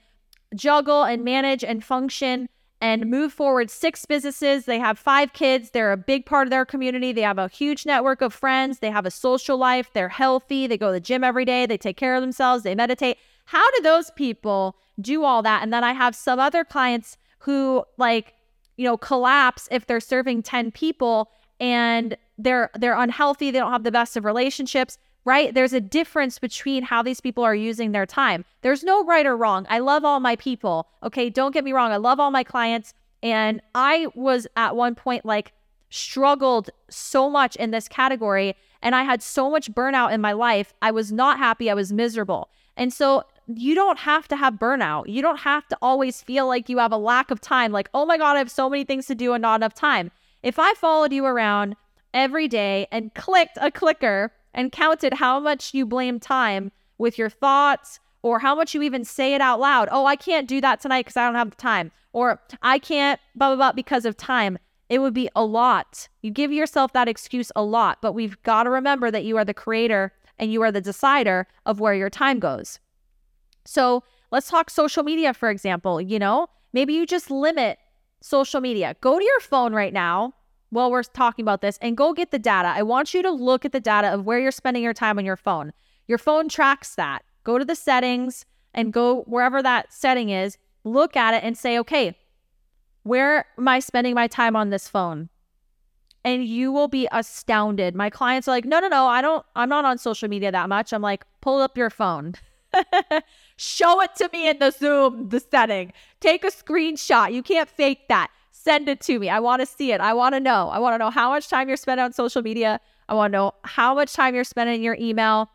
juggle 0.54 1.04
and 1.04 1.24
manage 1.24 1.62
and 1.62 1.84
function 1.84 2.48
and 2.80 3.06
move 3.06 3.32
forward 3.32 3.70
six 3.70 4.06
businesses? 4.06 4.64
They 4.64 4.78
have 4.78 4.98
five 4.98 5.32
kids. 5.32 5.70
They're 5.70 5.92
a 5.92 5.96
big 5.96 6.26
part 6.26 6.46
of 6.46 6.50
their 6.50 6.64
community. 6.64 7.12
They 7.12 7.22
have 7.22 7.38
a 7.38 7.48
huge 7.48 7.86
network 7.86 8.20
of 8.20 8.32
friends. 8.32 8.78
They 8.78 8.90
have 8.90 9.06
a 9.06 9.10
social 9.10 9.56
life. 9.56 9.90
They're 9.92 10.08
healthy. 10.08 10.66
They 10.66 10.78
go 10.78 10.88
to 10.88 10.92
the 10.92 11.00
gym 11.00 11.24
every 11.24 11.44
day. 11.44 11.66
They 11.66 11.78
take 11.78 11.96
care 11.96 12.14
of 12.14 12.20
themselves. 12.20 12.62
They 12.62 12.74
meditate. 12.74 13.18
How 13.46 13.68
do 13.72 13.82
those 13.82 14.10
people 14.10 14.76
do 15.00 15.24
all 15.24 15.42
that? 15.42 15.62
And 15.62 15.72
then 15.72 15.84
I 15.84 15.92
have 15.92 16.14
some 16.14 16.38
other 16.38 16.64
clients 16.64 17.16
who 17.38 17.84
like, 17.96 18.34
you 18.76 18.84
know, 18.84 18.96
collapse 18.96 19.68
if 19.70 19.86
they're 19.86 20.00
serving 20.00 20.42
10 20.42 20.70
people 20.72 21.30
and 21.60 22.16
they're 22.38 22.70
they're 22.78 22.96
unhealthy, 22.96 23.50
they 23.50 23.58
don't 23.58 23.72
have 23.72 23.84
the 23.84 23.90
best 23.90 24.16
of 24.16 24.24
relationships, 24.24 24.98
right? 25.24 25.52
There's 25.52 25.72
a 25.72 25.80
difference 25.80 26.38
between 26.38 26.84
how 26.84 27.02
these 27.02 27.20
people 27.20 27.44
are 27.44 27.54
using 27.54 27.92
their 27.92 28.06
time. 28.06 28.44
There's 28.62 28.82
no 28.82 29.04
right 29.04 29.26
or 29.26 29.36
wrong. 29.36 29.66
I 29.68 29.78
love 29.78 30.04
all 30.04 30.20
my 30.20 30.36
people. 30.36 30.88
Okay, 31.02 31.28
don't 31.30 31.52
get 31.52 31.64
me 31.64 31.72
wrong. 31.72 31.92
I 31.92 31.96
love 31.96 32.18
all 32.18 32.30
my 32.30 32.44
clients 32.44 32.94
and 33.22 33.60
I 33.74 34.06
was 34.14 34.46
at 34.56 34.76
one 34.76 34.94
point 34.94 35.24
like 35.24 35.52
struggled 35.90 36.70
so 36.88 37.28
much 37.28 37.56
in 37.56 37.70
this 37.70 37.88
category 37.88 38.54
and 38.82 38.94
I 38.94 39.02
had 39.02 39.22
so 39.22 39.50
much 39.50 39.72
burnout 39.72 40.12
in 40.12 40.20
my 40.20 40.32
life. 40.32 40.72
I 40.80 40.90
was 40.90 41.10
not 41.10 41.38
happy. 41.38 41.70
I 41.70 41.74
was 41.74 41.92
miserable. 41.92 42.48
And 42.76 42.92
so 42.92 43.24
you 43.48 43.74
don't 43.74 43.98
have 43.98 44.28
to 44.28 44.36
have 44.36 44.54
burnout. 44.54 45.08
You 45.08 45.22
don't 45.22 45.40
have 45.40 45.66
to 45.68 45.78
always 45.82 46.22
feel 46.22 46.46
like 46.46 46.68
you 46.68 46.78
have 46.78 46.92
a 46.92 46.98
lack 46.98 47.30
of 47.30 47.40
time, 47.40 47.72
like, 47.72 47.88
oh 47.94 48.06
my 48.06 48.18
God, 48.18 48.36
I 48.36 48.38
have 48.38 48.50
so 48.50 48.68
many 48.68 48.84
things 48.84 49.06
to 49.06 49.14
do 49.14 49.32
and 49.32 49.42
not 49.42 49.56
enough 49.56 49.74
time. 49.74 50.10
If 50.42 50.58
I 50.58 50.74
followed 50.74 51.12
you 51.12 51.24
around 51.24 51.76
every 52.14 52.46
day 52.46 52.86
and 52.92 53.12
clicked 53.14 53.58
a 53.60 53.70
clicker 53.70 54.32
and 54.58 54.72
counted 54.72 55.14
how 55.14 55.38
much 55.38 55.72
you 55.72 55.86
blame 55.86 56.18
time 56.18 56.72
with 56.98 57.16
your 57.16 57.30
thoughts 57.30 58.00
or 58.22 58.40
how 58.40 58.56
much 58.56 58.74
you 58.74 58.82
even 58.82 59.04
say 59.04 59.32
it 59.34 59.40
out 59.40 59.60
loud, 59.60 59.88
oh, 59.92 60.04
I 60.04 60.16
can't 60.16 60.48
do 60.48 60.60
that 60.60 60.80
tonight 60.80 61.02
because 61.02 61.16
I 61.16 61.24
don't 61.24 61.36
have 61.36 61.50
the 61.50 61.56
time, 61.56 61.92
or 62.12 62.40
I 62.60 62.80
can't 62.80 63.20
blah, 63.36 63.50
blah, 63.50 63.56
blah 63.56 63.72
because 63.72 64.04
of 64.04 64.16
time, 64.16 64.58
it 64.88 64.98
would 64.98 65.14
be 65.14 65.30
a 65.36 65.44
lot. 65.44 66.08
You 66.22 66.32
give 66.32 66.50
yourself 66.50 66.92
that 66.92 67.06
excuse 67.06 67.52
a 67.54 67.62
lot, 67.62 67.98
but 68.02 68.14
we've 68.14 68.42
got 68.42 68.64
to 68.64 68.70
remember 68.70 69.12
that 69.12 69.24
you 69.24 69.36
are 69.36 69.44
the 69.44 69.54
creator 69.54 70.12
and 70.40 70.52
you 70.52 70.60
are 70.62 70.72
the 70.72 70.80
decider 70.80 71.46
of 71.64 71.78
where 71.78 71.94
your 71.94 72.10
time 72.10 72.40
goes. 72.40 72.80
So 73.64 74.02
let's 74.32 74.48
talk 74.48 74.70
social 74.70 75.04
media, 75.04 75.34
for 75.34 75.50
example. 75.50 76.00
You 76.00 76.18
know, 76.18 76.48
maybe 76.72 76.94
you 76.94 77.06
just 77.06 77.30
limit 77.30 77.78
social 78.22 78.60
media. 78.60 78.96
Go 79.00 79.20
to 79.20 79.24
your 79.24 79.40
phone 79.40 79.72
right 79.72 79.92
now 79.92 80.34
while 80.70 80.90
we're 80.90 81.02
talking 81.02 81.42
about 81.42 81.60
this 81.60 81.78
and 81.80 81.96
go 81.96 82.12
get 82.12 82.30
the 82.30 82.38
data. 82.38 82.68
I 82.68 82.82
want 82.82 83.14
you 83.14 83.22
to 83.22 83.30
look 83.30 83.64
at 83.64 83.72
the 83.72 83.80
data 83.80 84.12
of 84.12 84.24
where 84.24 84.38
you're 84.38 84.50
spending 84.50 84.82
your 84.82 84.94
time 84.94 85.18
on 85.18 85.24
your 85.24 85.36
phone. 85.36 85.72
Your 86.06 86.18
phone 86.18 86.48
tracks 86.48 86.94
that. 86.94 87.22
Go 87.44 87.58
to 87.58 87.64
the 87.64 87.74
settings 87.74 88.44
and 88.74 88.92
go 88.92 89.22
wherever 89.22 89.62
that 89.62 89.92
setting 89.92 90.30
is, 90.30 90.58
look 90.84 91.16
at 91.16 91.34
it 91.34 91.42
and 91.42 91.56
say, 91.56 91.78
okay, 91.78 92.16
where 93.02 93.46
am 93.56 93.68
I 93.68 93.80
spending 93.80 94.14
my 94.14 94.26
time 94.26 94.54
on 94.54 94.70
this 94.70 94.88
phone? 94.88 95.30
And 96.24 96.44
you 96.44 96.70
will 96.72 96.88
be 96.88 97.08
astounded. 97.10 97.94
My 97.94 98.10
clients 98.10 98.48
are 98.48 98.50
like, 98.50 98.64
no, 98.64 98.80
no, 98.80 98.88
no, 98.88 99.06
I 99.06 99.22
don't, 99.22 99.46
I'm 99.56 99.68
not 99.68 99.84
on 99.84 99.98
social 99.98 100.28
media 100.28 100.52
that 100.52 100.68
much. 100.68 100.92
I'm 100.92 101.00
like, 101.00 101.24
pull 101.40 101.60
up 101.60 101.78
your 101.78 101.90
phone. 101.90 102.34
Show 103.56 104.00
it 104.02 104.14
to 104.16 104.28
me 104.32 104.48
in 104.48 104.58
the 104.58 104.70
Zoom, 104.70 105.30
the 105.30 105.40
setting. 105.40 105.92
Take 106.20 106.44
a 106.44 106.48
screenshot. 106.48 107.32
You 107.32 107.42
can't 107.42 107.68
fake 107.68 108.08
that. 108.08 108.30
Send 108.60 108.88
it 108.88 109.00
to 109.02 109.20
me. 109.20 109.30
I 109.30 109.38
want 109.38 109.60
to 109.60 109.66
see 109.66 109.92
it. 109.92 110.00
I 110.00 110.12
want 110.14 110.34
to 110.34 110.40
know. 110.40 110.68
I 110.68 110.80
want 110.80 110.94
to 110.94 110.98
know 110.98 111.10
how 111.10 111.30
much 111.30 111.48
time 111.48 111.68
you're 111.68 111.76
spending 111.76 112.04
on 112.04 112.12
social 112.12 112.42
media. 112.42 112.80
I 113.08 113.14
want 113.14 113.32
to 113.32 113.38
know 113.38 113.52
how 113.62 113.94
much 113.94 114.14
time 114.14 114.34
you're 114.34 114.42
spending 114.42 114.74
in 114.74 114.82
your 114.82 114.96
email, 114.98 115.48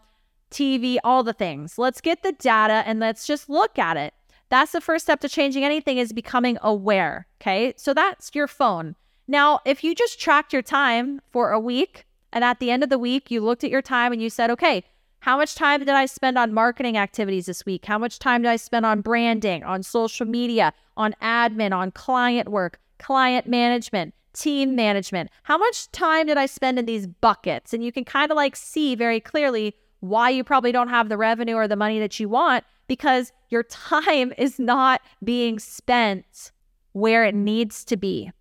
TV, 0.52 0.98
all 1.04 1.22
the 1.22 1.34
things. 1.34 1.78
Let's 1.78 2.00
get 2.00 2.24
the 2.24 2.32
data 2.32 2.82
and 2.86 3.02
let's 3.02 3.28
just 3.28 3.50
look 3.50 3.78
at 3.78 3.98
it. 3.98 4.14
That's 4.48 4.72
the 4.72 4.80
first 4.80 5.04
step 5.04 5.20
to 5.20 5.28
changing 5.28 5.66
anything 5.66 5.98
is 5.98 6.14
becoming 6.14 6.58
aware. 6.62 7.28
Okay. 7.42 7.74
So 7.76 7.94
that's 7.94 8.32
your 8.34 8.48
phone. 8.48 8.96
Now, 9.28 9.60
if 9.66 9.84
you 9.84 9.94
just 9.94 10.18
tracked 10.18 10.54
your 10.54 10.62
time 10.62 11.20
for 11.30 11.52
a 11.52 11.60
week 11.60 12.06
and 12.32 12.44
at 12.46 12.62
the 12.62 12.72
end 12.72 12.84
of 12.84 12.90
the 12.90 12.98
week, 12.98 13.30
you 13.30 13.42
looked 13.42 13.66
at 13.66 13.70
your 13.70 13.82
time 13.82 14.14
and 14.14 14.22
you 14.22 14.30
said, 14.30 14.50
okay, 14.50 14.86
how 15.20 15.36
much 15.38 15.56
time 15.56 15.80
did 15.80 15.90
I 15.90 16.06
spend 16.06 16.38
on 16.38 16.54
marketing 16.54 16.98
activities 16.98 17.48
this 17.48 17.66
week? 17.66 17.86
How 17.86 17.98
much 17.98 18.18
time 18.20 18.44
did 18.44 18.50
I 18.50 18.56
spend 18.56 18.86
on 18.86 19.02
branding, 19.02 19.64
on 19.64 19.84
social 19.84 20.26
media, 20.26 20.74
on 20.96 21.16
admin, 21.22 21.74
on 21.74 21.92
client 21.92 22.50
work, 22.50 22.80
client 23.04 23.48
management, 23.48 24.14
team 24.34 24.76
management? 24.76 25.30
How 25.44 25.58
much 25.58 25.92
time 25.92 26.28
did 26.28 26.38
I 26.38 26.46
spend 26.46 26.80
in 26.80 26.86
these 26.86 27.06
buckets? 27.06 27.74
And 27.74 27.84
you 27.84 27.92
can 27.92 28.06
kind 28.06 28.32
of 28.32 28.38
like 28.38 28.56
see 28.56 28.96
very 28.96 29.20
clearly 29.20 29.76
why 30.00 30.30
you 30.30 30.44
probably 30.44 30.72
don't 30.72 30.88
have 30.88 31.10
the 31.10 31.18
revenue 31.18 31.56
or 31.56 31.68
the 31.68 31.76
money 31.76 32.00
that 32.00 32.20
you 32.20 32.30
want 32.30 32.64
because 32.88 33.32
your 33.50 33.64
time 33.64 34.34
is 34.38 34.58
not 34.58 35.02
being 35.24 35.60
spent 35.60 36.52
where 36.94 37.26
it 37.26 37.36
needs 37.36 37.84
to 37.86 37.98
be. 37.98 38.32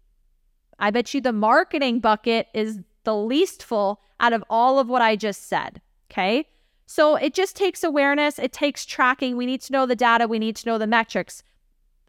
I 0.79 0.91
bet 0.91 1.13
you 1.13 1.21
the 1.21 1.33
marketing 1.33 2.01
bucket 2.01 2.47
is 2.55 2.79
the 3.05 3.17
least 3.17 3.63
full 3.63 4.01
out 4.21 4.33
of 4.33 4.45
all 4.49 4.79
of 4.79 4.89
what 4.89 5.03
I 5.03 5.17
just 5.17 5.49
said. 5.49 5.81
Okay. 6.11 6.47
So 6.87 7.17
it 7.17 7.33
just 7.33 7.57
takes 7.57 7.83
awareness, 7.83 8.39
it 8.39 8.53
takes 8.53 8.85
tracking. 8.85 9.37
We 9.37 9.47
need 9.47 9.63
to 9.63 9.73
know 9.73 9.87
the 9.87 9.97
data, 9.97 10.29
we 10.29 10.39
need 10.39 10.57
to 10.57 10.69
know 10.69 10.79
the 10.79 10.87
metrics. 10.87 11.43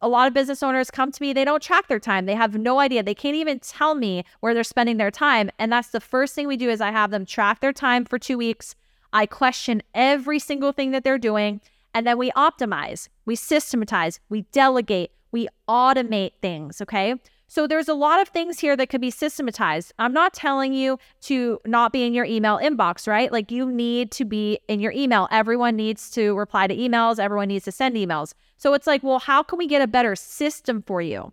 A 0.03 0.09
lot 0.09 0.27
of 0.27 0.33
business 0.33 0.61
owners 0.61 0.91
come 0.91 1.13
to 1.13 1.21
me, 1.21 1.31
they 1.31 1.45
don't 1.45 1.63
track 1.63 1.87
their 1.87 1.97
time. 1.97 2.25
They 2.25 2.35
have 2.35 2.55
no 2.55 2.79
idea. 2.79 3.03
They 3.03 3.15
can't 3.15 3.37
even 3.37 3.59
tell 3.59 3.95
me 3.95 4.25
where 4.41 4.53
they're 4.53 4.65
spending 4.65 4.97
their 4.97 5.09
time. 5.09 5.49
And 5.57 5.71
that's 5.71 5.91
the 5.91 6.01
first 6.01 6.35
thing 6.35 6.45
we 6.45 6.57
do 6.57 6.69
is 6.69 6.81
I 6.81 6.91
have 6.91 7.09
them 7.09 7.25
track 7.25 7.61
their 7.61 7.71
time 7.71 8.03
for 8.03 8.19
2 8.19 8.37
weeks. 8.37 8.75
I 9.13 9.25
question 9.25 9.81
every 9.93 10.39
single 10.39 10.73
thing 10.73 10.91
that 10.91 11.05
they're 11.05 11.17
doing 11.17 11.61
and 11.93 12.05
then 12.05 12.17
we 12.17 12.31
optimize, 12.31 13.07
we 13.25 13.37
systematize, 13.37 14.19
we 14.27 14.41
delegate, 14.51 15.11
we 15.31 15.47
automate 15.69 16.33
things. 16.41 16.81
Okay. 16.81 17.15
So 17.53 17.67
there's 17.67 17.87
a 17.87 17.93
lot 17.93 18.19
of 18.19 18.29
things 18.29 18.59
here 18.59 18.75
that 18.75 18.89
could 18.89 18.99
be 18.99 19.11
systematized. 19.11 19.93
I'm 19.99 20.11
not 20.11 20.33
telling 20.33 20.73
you 20.73 20.97
to 21.21 21.59
not 21.67 21.93
be 21.93 22.01
in 22.03 22.11
your 22.11 22.25
email 22.25 22.57
inbox, 22.57 23.07
right? 23.07 23.31
Like 23.31 23.51
you 23.51 23.71
need 23.71 24.09
to 24.13 24.25
be 24.25 24.57
in 24.67 24.79
your 24.79 24.91
email. 24.91 25.27
Everyone 25.29 25.75
needs 25.75 26.09
to 26.13 26.35
reply 26.35 26.65
to 26.65 26.75
emails, 26.75 27.19
everyone 27.19 27.49
needs 27.49 27.65
to 27.65 27.71
send 27.71 27.95
emails. 27.95 28.33
So 28.57 28.73
it's 28.73 28.87
like, 28.87 29.03
well, 29.03 29.19
how 29.19 29.43
can 29.43 29.59
we 29.59 29.67
get 29.67 29.83
a 29.83 29.87
better 29.87 30.15
system 30.15 30.81
for 30.81 30.99
you? 30.99 31.31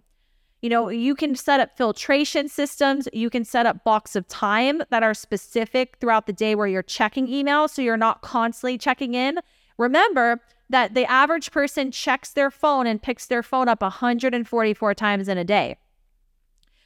You 0.61 0.69
know, 0.69 0.91
you 0.91 1.15
can 1.15 1.35
set 1.37 1.59
up 1.59 1.75
filtration 1.79 2.51
systems. 2.51 3.09
You 3.15 3.31
can 3.31 3.47
set 3.47 3.65
up 3.65 3.83
blocks 3.83 4.15
of 4.15 4.29
time 4.29 4.83
that 4.91 5.03
are 5.03 5.15
specific 5.15 5.97
throughout 6.03 6.27
the 6.27 6.35
day 6.35 6.55
where 6.55 6.67
you're 6.67 6.83
checking 6.83 7.29
emails 7.29 7.71
so 7.71 7.81
you're 7.81 7.97
not 7.97 8.21
constantly 8.21 8.77
checking 8.77 9.15
in. 9.15 9.39
Remember 9.79 10.43
that 10.69 10.93
the 10.93 11.11
average 11.11 11.51
person 11.51 11.91
checks 11.91 12.31
their 12.31 12.51
phone 12.51 12.87
and 12.87 13.01
picks 13.01 13.25
their 13.25 13.43
phone 13.43 13.71
up 13.71 13.81
144 13.81 14.93
times 14.93 15.27
in 15.27 15.39
a 15.39 15.45
day. 15.45 15.79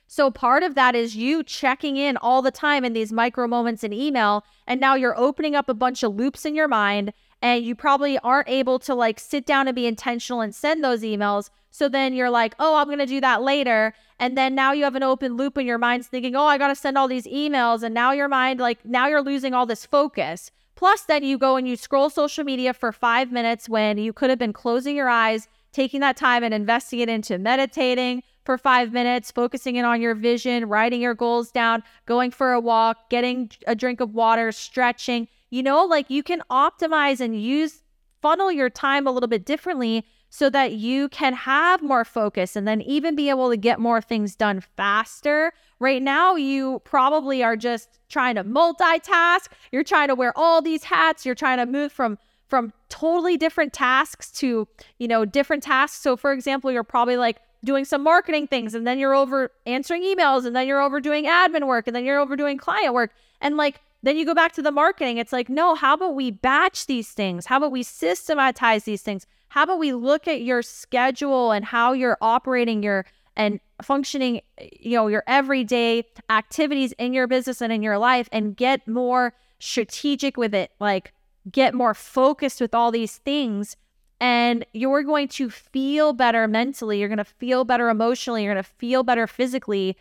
So 0.06 0.30
part 0.30 0.62
of 0.62 0.74
that 0.74 0.94
is 0.94 1.16
you 1.16 1.42
checking 1.42 1.96
in 1.96 2.16
all 2.16 2.42
the 2.42 2.50
time 2.50 2.84
in 2.84 2.92
these 2.92 3.12
micro 3.12 3.46
moments 3.46 3.82
in 3.82 3.92
email. 3.92 4.44
And 4.66 4.80
now 4.80 4.94
you're 4.94 5.18
opening 5.18 5.54
up 5.54 5.68
a 5.68 5.74
bunch 5.74 6.02
of 6.02 6.14
loops 6.14 6.44
in 6.44 6.54
your 6.54 6.68
mind. 6.68 7.12
And 7.42 7.64
you 7.64 7.74
probably 7.74 8.18
aren't 8.18 8.48
able 8.48 8.78
to 8.80 8.94
like 8.94 9.18
sit 9.18 9.44
down 9.44 9.68
and 9.68 9.74
be 9.74 9.86
intentional 9.86 10.40
and 10.40 10.54
send 10.54 10.82
those 10.82 11.02
emails. 11.02 11.50
So 11.70 11.88
then 11.88 12.14
you're 12.14 12.30
like, 12.30 12.54
oh, 12.58 12.76
I'm 12.76 12.86
going 12.86 12.98
to 12.98 13.06
do 13.06 13.20
that 13.20 13.42
later. 13.42 13.94
And 14.18 14.38
then 14.38 14.54
now 14.54 14.72
you 14.72 14.84
have 14.84 14.94
an 14.94 15.02
open 15.02 15.36
loop 15.36 15.58
in 15.58 15.66
your 15.66 15.78
mind 15.78 16.06
thinking, 16.06 16.36
oh, 16.36 16.46
I 16.46 16.58
got 16.58 16.68
to 16.68 16.76
send 16.76 16.96
all 16.96 17.08
these 17.08 17.26
emails. 17.26 17.82
And 17.82 17.92
now 17.92 18.12
your 18.12 18.28
mind, 18.28 18.60
like, 18.60 18.84
now 18.84 19.08
you're 19.08 19.22
losing 19.22 19.54
all 19.54 19.66
this 19.66 19.84
focus. 19.84 20.52
Plus, 20.76 21.02
then 21.02 21.24
you 21.24 21.36
go 21.38 21.56
and 21.56 21.66
you 21.68 21.76
scroll 21.76 22.10
social 22.10 22.44
media 22.44 22.72
for 22.72 22.92
five 22.92 23.32
minutes 23.32 23.68
when 23.68 23.98
you 23.98 24.12
could 24.12 24.30
have 24.30 24.38
been 24.38 24.52
closing 24.52 24.96
your 24.96 25.08
eyes, 25.08 25.48
taking 25.72 26.00
that 26.00 26.16
time 26.16 26.44
and 26.44 26.54
investing 26.54 27.00
it 27.00 27.08
into 27.08 27.38
meditating 27.38 28.22
for 28.44 28.58
five 28.58 28.92
minutes, 28.92 29.30
focusing 29.30 29.76
in 29.76 29.84
on 29.84 30.00
your 30.00 30.14
vision, 30.14 30.66
writing 30.68 31.00
your 31.00 31.14
goals 31.14 31.50
down, 31.50 31.82
going 32.06 32.30
for 32.30 32.52
a 32.52 32.60
walk, 32.60 33.10
getting 33.10 33.50
a 33.66 33.74
drink 33.74 34.00
of 34.00 34.14
water, 34.14 34.52
stretching. 34.52 35.28
You 35.50 35.62
know, 35.62 35.84
like 35.84 36.10
you 36.10 36.22
can 36.22 36.42
optimize 36.50 37.20
and 37.20 37.40
use 37.40 37.82
funnel 38.20 38.50
your 38.50 38.70
time 38.70 39.06
a 39.06 39.12
little 39.12 39.28
bit 39.28 39.44
differently 39.44 40.04
so 40.30 40.50
that 40.50 40.72
you 40.72 41.08
can 41.10 41.32
have 41.32 41.80
more 41.80 42.04
focus 42.04 42.56
and 42.56 42.66
then 42.66 42.80
even 42.82 43.14
be 43.14 43.28
able 43.28 43.50
to 43.50 43.56
get 43.56 43.78
more 43.78 44.00
things 44.00 44.34
done 44.34 44.60
faster. 44.76 45.52
Right 45.78 46.02
now, 46.02 46.34
you 46.34 46.80
probably 46.84 47.44
are 47.44 47.56
just 47.56 48.00
trying 48.08 48.34
to 48.34 48.42
multitask. 48.42 49.46
You're 49.70 49.84
trying 49.84 50.08
to 50.08 50.14
wear 50.16 50.32
all 50.36 50.60
these 50.60 50.82
hats. 50.82 51.24
You're 51.24 51.36
trying 51.36 51.58
to 51.58 51.66
move 51.66 51.92
from 51.92 52.18
from 52.48 52.72
totally 52.88 53.36
different 53.36 53.72
tasks 53.72 54.30
to, 54.30 54.68
you 54.98 55.08
know, 55.08 55.24
different 55.24 55.62
tasks. 55.62 56.00
So 56.00 56.16
for 56.16 56.32
example, 56.32 56.70
you're 56.70 56.84
probably 56.84 57.16
like 57.16 57.38
doing 57.64 57.84
some 57.84 58.02
marketing 58.02 58.46
things 58.46 58.74
and 58.74 58.86
then 58.86 58.98
you're 58.98 59.14
over 59.14 59.50
answering 59.66 60.02
emails 60.02 60.44
and 60.44 60.54
then 60.54 60.66
you're 60.66 60.80
over 60.80 61.00
doing 61.00 61.24
admin 61.24 61.66
work 61.66 61.86
and 61.86 61.96
then 61.96 62.04
you're 62.04 62.20
over 62.20 62.36
doing 62.36 62.58
client 62.58 62.94
work. 62.94 63.12
And 63.40 63.56
like 63.56 63.80
then 64.02 64.16
you 64.16 64.26
go 64.26 64.34
back 64.34 64.52
to 64.52 64.62
the 64.62 64.70
marketing. 64.70 65.16
It's 65.16 65.32
like, 65.32 65.48
no, 65.48 65.74
how 65.74 65.94
about 65.94 66.14
we 66.14 66.30
batch 66.30 66.86
these 66.86 67.10
things? 67.10 67.46
How 67.46 67.56
about 67.56 67.72
we 67.72 67.82
systematize 67.82 68.84
these 68.84 69.02
things? 69.02 69.26
How 69.48 69.62
about 69.62 69.78
we 69.78 69.92
look 69.92 70.28
at 70.28 70.42
your 70.42 70.62
schedule 70.62 71.52
and 71.52 71.64
how 71.64 71.92
you're 71.92 72.18
operating 72.20 72.82
your 72.82 73.06
and 73.36 73.60
functioning, 73.82 74.40
you 74.72 74.96
know, 74.96 75.08
your 75.08 75.24
everyday 75.26 76.04
activities 76.30 76.92
in 76.98 77.12
your 77.12 77.26
business 77.26 77.60
and 77.60 77.72
in 77.72 77.82
your 77.82 77.98
life 77.98 78.28
and 78.30 78.56
get 78.56 78.86
more 78.86 79.34
strategic 79.58 80.36
with 80.36 80.54
it, 80.54 80.70
like 80.78 81.12
get 81.50 81.74
more 81.74 81.94
focused 81.94 82.60
with 82.60 82.74
all 82.74 82.90
these 82.90 83.16
things. 83.18 83.76
And 84.20 84.64
you're 84.72 85.02
going 85.02 85.28
to 85.28 85.50
feel 85.50 86.12
better 86.12 86.48
mentally. 86.48 87.00
You're 87.00 87.08
going 87.08 87.18
to 87.18 87.24
feel 87.24 87.64
better 87.64 87.88
emotionally. 87.88 88.44
You're 88.44 88.54
going 88.54 88.64
to 88.64 88.70
feel 88.70 89.02
better 89.02 89.26
physically 89.26 89.96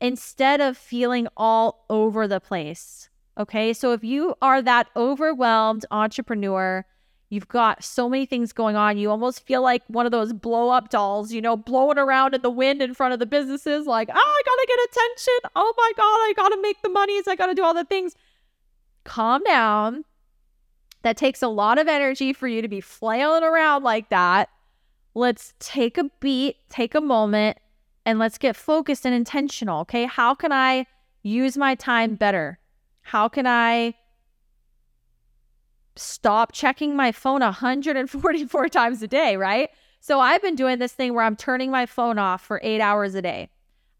instead 0.00 0.60
of 0.60 0.76
feeling 0.76 1.26
all 1.36 1.84
over 1.90 2.26
the 2.26 2.40
place. 2.40 3.08
Okay. 3.38 3.72
So 3.72 3.92
if 3.92 4.02
you 4.02 4.34
are 4.40 4.62
that 4.62 4.88
overwhelmed 4.96 5.84
entrepreneur, 5.90 6.86
You've 7.28 7.48
got 7.48 7.82
so 7.82 8.08
many 8.08 8.24
things 8.24 8.52
going 8.52 8.76
on. 8.76 8.98
You 8.98 9.10
almost 9.10 9.44
feel 9.44 9.60
like 9.60 9.82
one 9.88 10.06
of 10.06 10.12
those 10.12 10.32
blow 10.32 10.70
up 10.70 10.90
dolls, 10.90 11.32
you 11.32 11.40
know, 11.40 11.56
blowing 11.56 11.98
around 11.98 12.34
in 12.34 12.42
the 12.42 12.50
wind 12.50 12.80
in 12.80 12.94
front 12.94 13.14
of 13.14 13.18
the 13.18 13.26
businesses, 13.26 13.86
like, 13.86 14.08
oh, 14.08 14.14
I 14.14 14.42
gotta 14.44 14.66
get 14.68 14.78
attention. 14.78 15.50
Oh 15.56 15.74
my 15.76 15.92
God, 15.96 16.04
I 16.04 16.32
gotta 16.36 16.62
make 16.62 16.82
the 16.82 16.88
monies. 16.88 17.26
I 17.26 17.34
gotta 17.34 17.54
do 17.54 17.64
all 17.64 17.74
the 17.74 17.84
things. 17.84 18.14
Calm 19.02 19.42
down. 19.42 20.04
That 21.06 21.16
takes 21.16 21.40
a 21.40 21.46
lot 21.46 21.78
of 21.78 21.86
energy 21.86 22.32
for 22.32 22.48
you 22.48 22.60
to 22.62 22.66
be 22.66 22.80
flailing 22.80 23.44
around 23.44 23.84
like 23.84 24.08
that. 24.08 24.48
Let's 25.14 25.54
take 25.60 25.98
a 25.98 26.10
beat, 26.18 26.56
take 26.68 26.96
a 26.96 27.00
moment, 27.00 27.58
and 28.04 28.18
let's 28.18 28.38
get 28.38 28.56
focused 28.56 29.06
and 29.06 29.14
intentional. 29.14 29.82
Okay. 29.82 30.06
How 30.06 30.34
can 30.34 30.50
I 30.50 30.84
use 31.22 31.56
my 31.56 31.76
time 31.76 32.16
better? 32.16 32.58
How 33.02 33.28
can 33.28 33.46
I 33.46 33.94
stop 35.94 36.50
checking 36.50 36.96
my 36.96 37.12
phone 37.12 37.40
144 37.40 38.68
times 38.70 39.00
a 39.00 39.06
day, 39.06 39.36
right? 39.36 39.70
So 40.00 40.18
I've 40.18 40.42
been 40.42 40.56
doing 40.56 40.80
this 40.80 40.92
thing 40.92 41.14
where 41.14 41.24
I'm 41.24 41.36
turning 41.36 41.70
my 41.70 41.86
phone 41.86 42.18
off 42.18 42.42
for 42.42 42.60
eight 42.64 42.80
hours 42.80 43.14
a 43.14 43.22
day. 43.22 43.48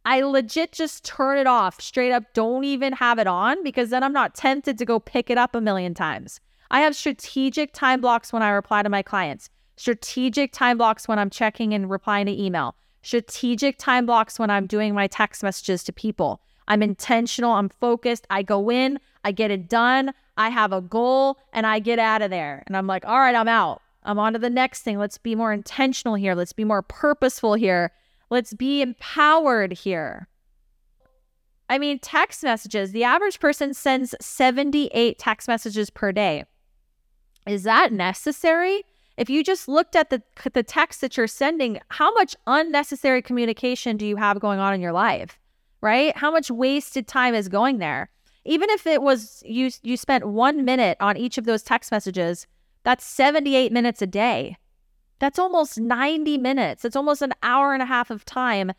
I 0.05 0.23
legit 0.23 0.73
just 0.73 1.05
turn 1.05 1.39
it 1.39 1.47
off 1.47 1.81
straight 1.81 2.11
up, 2.11 2.25
don't 2.35 2.65
even 2.65 2.95
have 2.95 3.21
it 3.21 3.29
on 3.29 3.63
because 3.63 3.91
then 3.91 4.03
I'm 4.03 4.13
not 4.13 4.35
tempted 4.35 4.77
to 4.79 4.85
go 4.85 4.99
pick 4.99 5.31
it 5.31 5.39
up 5.39 5.55
a 5.55 5.61
million 5.61 5.95
times. 5.95 6.41
I 6.71 6.81
have 6.81 6.97
strategic 6.97 7.73
time 7.73 8.01
blocks 8.01 8.33
when 8.33 8.43
I 8.43 8.51
reply 8.51 8.83
to 8.83 8.89
my 8.89 9.03
clients, 9.03 9.51
strategic 9.77 10.53
time 10.53 10.79
blocks 10.79 11.07
when 11.07 11.19
I'm 11.19 11.31
checking 11.31 11.75
and 11.75 11.89
replying 11.89 12.27
to 12.27 12.33
email, 12.33 12.75
strategic 13.03 13.79
time 13.79 14.07
blocks 14.07 14.39
when 14.39 14.51
I'm 14.51 14.67
doing 14.67 14.95
my 14.95 15.07
text 15.07 15.43
messages 15.43 15.85
to 15.85 15.93
people. 15.93 16.41
I'm 16.69 16.83
intentional, 16.83 17.53
I'm 17.53 17.69
focused, 17.69 18.27
I 18.31 18.43
go 18.43 18.71
in, 18.71 18.99
I 19.25 19.33
get 19.33 19.51
it 19.51 19.69
done, 19.69 20.13
I 20.37 20.51
have 20.51 20.73
a 20.73 20.81
goal 20.81 21.39
and 21.53 21.67
I 21.67 21.79
get 21.79 21.99
out 21.99 22.23
of 22.23 22.31
there. 22.31 22.65
And 22.67 22.77
I'm 22.77 22.87
like, 22.87 23.05
all 23.07 23.19
right, 23.19 23.35
I'm 23.35 23.49
out. 23.49 23.83
I'm 24.03 24.19
on 24.19 24.35
to 24.35 24.39
the 24.39 24.51
next 24.51 24.83
thing. 24.83 24.99
Let's 24.99 25.19
be 25.19 25.35
more 25.35 25.53
intentional 25.53 26.15
here. 26.15 26.35
Let's 26.35 26.53
be 26.53 26.65
more 26.65 26.83
purposeful 26.83 27.55
here. 27.55 27.93
Let's 28.31 28.55
be 28.55 28.83
empowered 28.83 29.73
here. 29.73 30.29
I 31.69 31.79
mean, 31.79 31.99
text 31.99 32.45
messages, 32.45 32.93
the 32.93 33.05
average 33.05 33.41
person 33.41 33.75
sends 33.75 34.15
78 34.21 35.19
text 35.19 35.49
messages 35.49 35.91
per 35.91 36.13
day. 36.13 36.45
Is 37.47 37.63
that 37.63 37.93
necessary? 37.93 38.85
If 39.17 39.31
you 39.31 39.43
just 39.43 39.69
looked 39.69 39.97
at 39.97 40.11
the 40.11 40.23
the 40.53 40.63
text 40.63 41.01
that 41.01 41.17
you're 41.17 41.27
sending, 41.27 41.81
how 41.89 42.13
much 42.15 42.37
unnecessary 42.47 43.23
communication 43.23 43.97
do 43.97 44.07
you 44.07 44.17
have 44.17 44.41
going 44.41 44.59
on 44.59 44.75
in 44.75 44.81
your 44.81 44.93
life? 44.93 45.39
Right? 45.81 46.17
How 46.17 46.31
much 46.31 46.51
wasted 46.51 47.07
time 47.07 47.35
is 47.35 47.49
going 47.49 47.79
there? 47.79 48.11
even 48.47 48.71
if 48.71 48.87
it 48.87 49.03
was 49.03 49.43
you 49.45 49.71
you 49.83 49.97
spent 49.97 50.25
1 50.27 50.65
minute 50.65 50.97
on 51.01 51.17
each 51.17 51.37
of 51.37 51.45
those 51.45 51.63
text 51.63 51.91
messages, 51.91 52.47
that's 52.85 53.05
78 53.05 53.73
minutes 53.73 54.01
a 54.01 54.07
day. 54.07 54.57
That's 55.19 55.39
almost 55.39 55.79
90 55.79 56.39
minutes. 56.39 56.85
It's 56.85 56.97
almost 56.97 57.23
an 57.23 57.33
hour 57.43 57.75
and 57.75 57.83
a 57.83 57.87
half 57.87 58.11
of 58.11 58.25
time, 58.25 58.73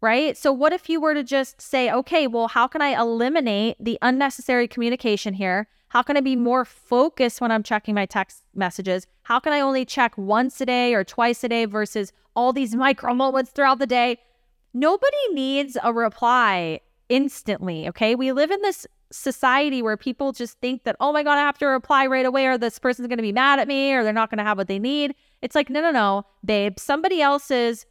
right? 0.00 0.36
So 0.36 0.52
what 0.52 0.72
if 0.72 0.88
you 0.88 1.00
were 1.00 1.14
to 1.14 1.24
just 1.24 1.60
say, 1.60 1.90
"Okay, 1.90 2.26
well, 2.26 2.48
how 2.48 2.68
can 2.68 2.82
I 2.82 3.00
eliminate 3.00 3.76
the 3.80 3.98
unnecessary 4.02 4.68
communication 4.68 5.34
here? 5.34 5.66
How 5.88 6.02
can 6.02 6.16
I 6.16 6.20
be 6.20 6.34
mm-hmm. 6.34 6.44
more 6.44 6.64
focused 6.64 7.40
when 7.40 7.50
I'm 7.50 7.62
checking 7.62 7.94
my 7.94 8.06
text 8.06 8.42
messages? 8.54 9.06
How 9.22 9.40
can 9.40 9.52
I 9.52 9.60
only 9.60 9.84
check 9.84 10.16
once 10.16 10.60
a 10.60 10.66
day 10.66 10.94
or 10.94 11.04
twice 11.04 11.42
a 11.44 11.48
day 11.48 11.64
versus 11.64 12.12
all 12.34 12.52
these 12.52 12.74
micro 12.86 13.14
moments 13.14 13.50
throughout 13.50 13.78
the 13.78 13.86
day?" 13.86 14.18
Nobody 14.74 15.16
needs 15.32 15.76
a 15.82 15.92
reply 15.92 16.80
instantly, 17.08 17.88
okay? 17.88 18.14
We 18.14 18.32
live 18.32 18.50
in 18.50 18.60
this 18.62 18.86
society 19.10 19.82
where 19.82 19.96
people 19.96 20.32
just 20.32 20.58
think 20.60 20.84
that, 20.84 20.96
oh 21.00 21.12
my 21.12 21.22
God, 21.22 21.38
I 21.38 21.42
have 21.42 21.58
to 21.58 21.66
reply 21.66 22.06
right 22.06 22.26
away 22.26 22.46
or 22.46 22.58
this 22.58 22.78
person's 22.78 23.08
going 23.08 23.18
to 23.18 23.22
be 23.22 23.32
mad 23.32 23.58
at 23.58 23.68
me 23.68 23.92
or 23.92 24.04
they're 24.04 24.12
not 24.12 24.30
going 24.30 24.38
to 24.38 24.44
have 24.44 24.58
what 24.58 24.68
they 24.68 24.78
need. 24.78 25.14
It's 25.40 25.54
like, 25.54 25.70
no, 25.70 25.80
no, 25.80 25.90
no, 25.90 26.26
babe, 26.44 26.78
somebody 26.78 27.22
else's 27.22 27.86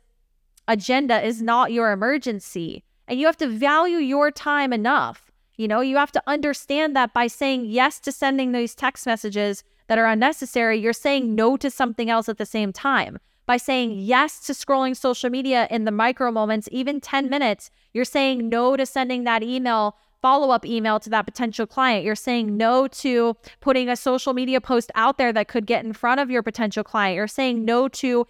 agenda 0.68 1.26
is 1.26 1.42
not 1.42 1.72
your 1.72 1.92
emergency. 1.92 2.84
And 3.08 3.20
you 3.20 3.26
have 3.26 3.38
to 3.38 3.48
value 3.48 3.98
your 3.98 4.32
time 4.32 4.74
enough. 4.74 5.27
You 5.58 5.68
know, 5.68 5.82
you 5.82 5.98
have 5.98 6.12
to 6.14 6.24
understand 6.28 6.96
that 6.96 7.14
by 7.14 7.28
saying 7.28 7.66
yes 7.66 8.00
to 8.02 8.12
sending 8.12 8.52
these 8.52 8.76
text 8.76 9.06
messages 9.06 9.64
that 9.88 9.98
are 9.98 10.06
unnecessary, 10.06 10.80
you're 10.80 10.94
saying 10.94 11.34
no 11.34 11.58
to 11.58 11.72
something 11.72 12.10
else 12.10 12.30
at 12.30 12.38
the 12.38 12.46
same 12.46 12.72
time. 12.72 13.18
By 13.48 13.58
saying 13.58 13.94
yes 14.00 14.40
to 14.46 14.54
scrolling 14.54 14.96
social 14.96 15.30
media 15.30 15.68
in 15.72 15.86
the 15.86 15.92
micro 15.92 16.32
moments, 16.32 16.70
even 16.72 17.02
10 17.02 17.30
minutes, 17.30 17.72
you're 17.94 18.06
saying 18.06 18.50
no 18.50 18.78
to 18.78 18.86
sending 18.86 19.24
that 19.24 19.42
email 19.42 19.98
follow 20.22 20.50
up 20.50 20.66
email 20.66 21.00
to 21.00 21.10
that 21.10 21.26
potential 21.26 21.66
client. 21.66 22.04
You're 22.04 22.16
saying 22.16 22.58
no 22.58 22.88
to 22.88 23.36
putting 23.62 23.88
a 23.88 23.96
social 23.96 24.34
media 24.34 24.60
post 24.60 24.92
out 24.96 25.18
there 25.18 25.32
that 25.34 25.48
could 25.48 25.66
get 25.66 25.86
in 25.86 25.94
front 25.94 26.20
of 26.20 26.30
your 26.30 26.44
potential 26.44 26.84
client. 26.84 27.16
You're 27.16 27.28
saying 27.28 27.64
no 27.64 27.88
to 27.90 28.26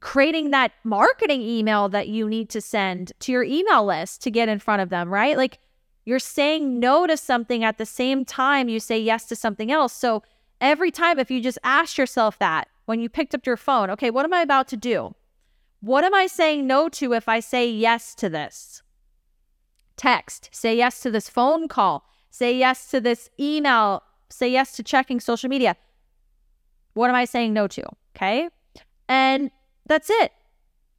creating 0.00 0.50
that 0.50 0.72
marketing 0.84 1.40
email 1.40 1.88
that 1.88 2.08
you 2.08 2.28
need 2.28 2.50
to 2.50 2.60
send 2.60 3.12
to 3.20 3.32
your 3.32 3.42
email 3.42 3.84
list 3.84 4.22
to 4.22 4.30
get 4.30 4.48
in 4.48 4.58
front 4.58 4.82
of 4.82 4.90
them, 4.90 5.12
right? 5.12 5.36
Like 5.36 5.58
you're 6.06 6.18
saying 6.18 6.80
no 6.80 7.06
to 7.06 7.18
something 7.18 7.62
at 7.62 7.76
the 7.76 7.84
same 7.84 8.24
time 8.24 8.70
you 8.70 8.80
say 8.80 8.98
yes 8.98 9.26
to 9.26 9.36
something 9.36 9.70
else. 9.70 9.92
So 9.92 10.22
every 10.58 10.90
time, 10.90 11.18
if 11.18 11.30
you 11.30 11.42
just 11.42 11.58
ask 11.62 11.98
yourself 11.98 12.38
that 12.38 12.68
when 12.86 13.00
you 13.00 13.10
picked 13.10 13.34
up 13.34 13.44
your 13.44 13.58
phone, 13.58 13.90
okay, 13.90 14.10
what 14.10 14.24
am 14.24 14.32
I 14.32 14.40
about 14.40 14.68
to 14.68 14.76
do? 14.78 15.14
What 15.80 16.04
am 16.04 16.14
I 16.14 16.26
saying 16.26 16.66
no 16.66 16.88
to 16.88 17.12
if 17.12 17.28
I 17.28 17.40
say 17.40 17.68
yes 17.68 18.14
to 18.14 18.30
this? 18.30 18.82
text, 19.96 20.48
say 20.52 20.76
yes 20.76 21.00
to 21.00 21.10
this 21.10 21.28
phone 21.28 21.68
call, 21.68 22.04
say 22.30 22.56
yes 22.56 22.90
to 22.90 23.00
this 23.00 23.30
email, 23.40 24.02
say 24.28 24.48
yes 24.48 24.72
to 24.76 24.82
checking 24.82 25.20
social 25.20 25.48
media. 25.48 25.76
What 26.94 27.10
am 27.10 27.16
I 27.16 27.24
saying 27.24 27.52
no 27.52 27.66
to? 27.68 27.82
Okay. 28.14 28.48
And 29.08 29.50
that's 29.86 30.10
it. 30.10 30.32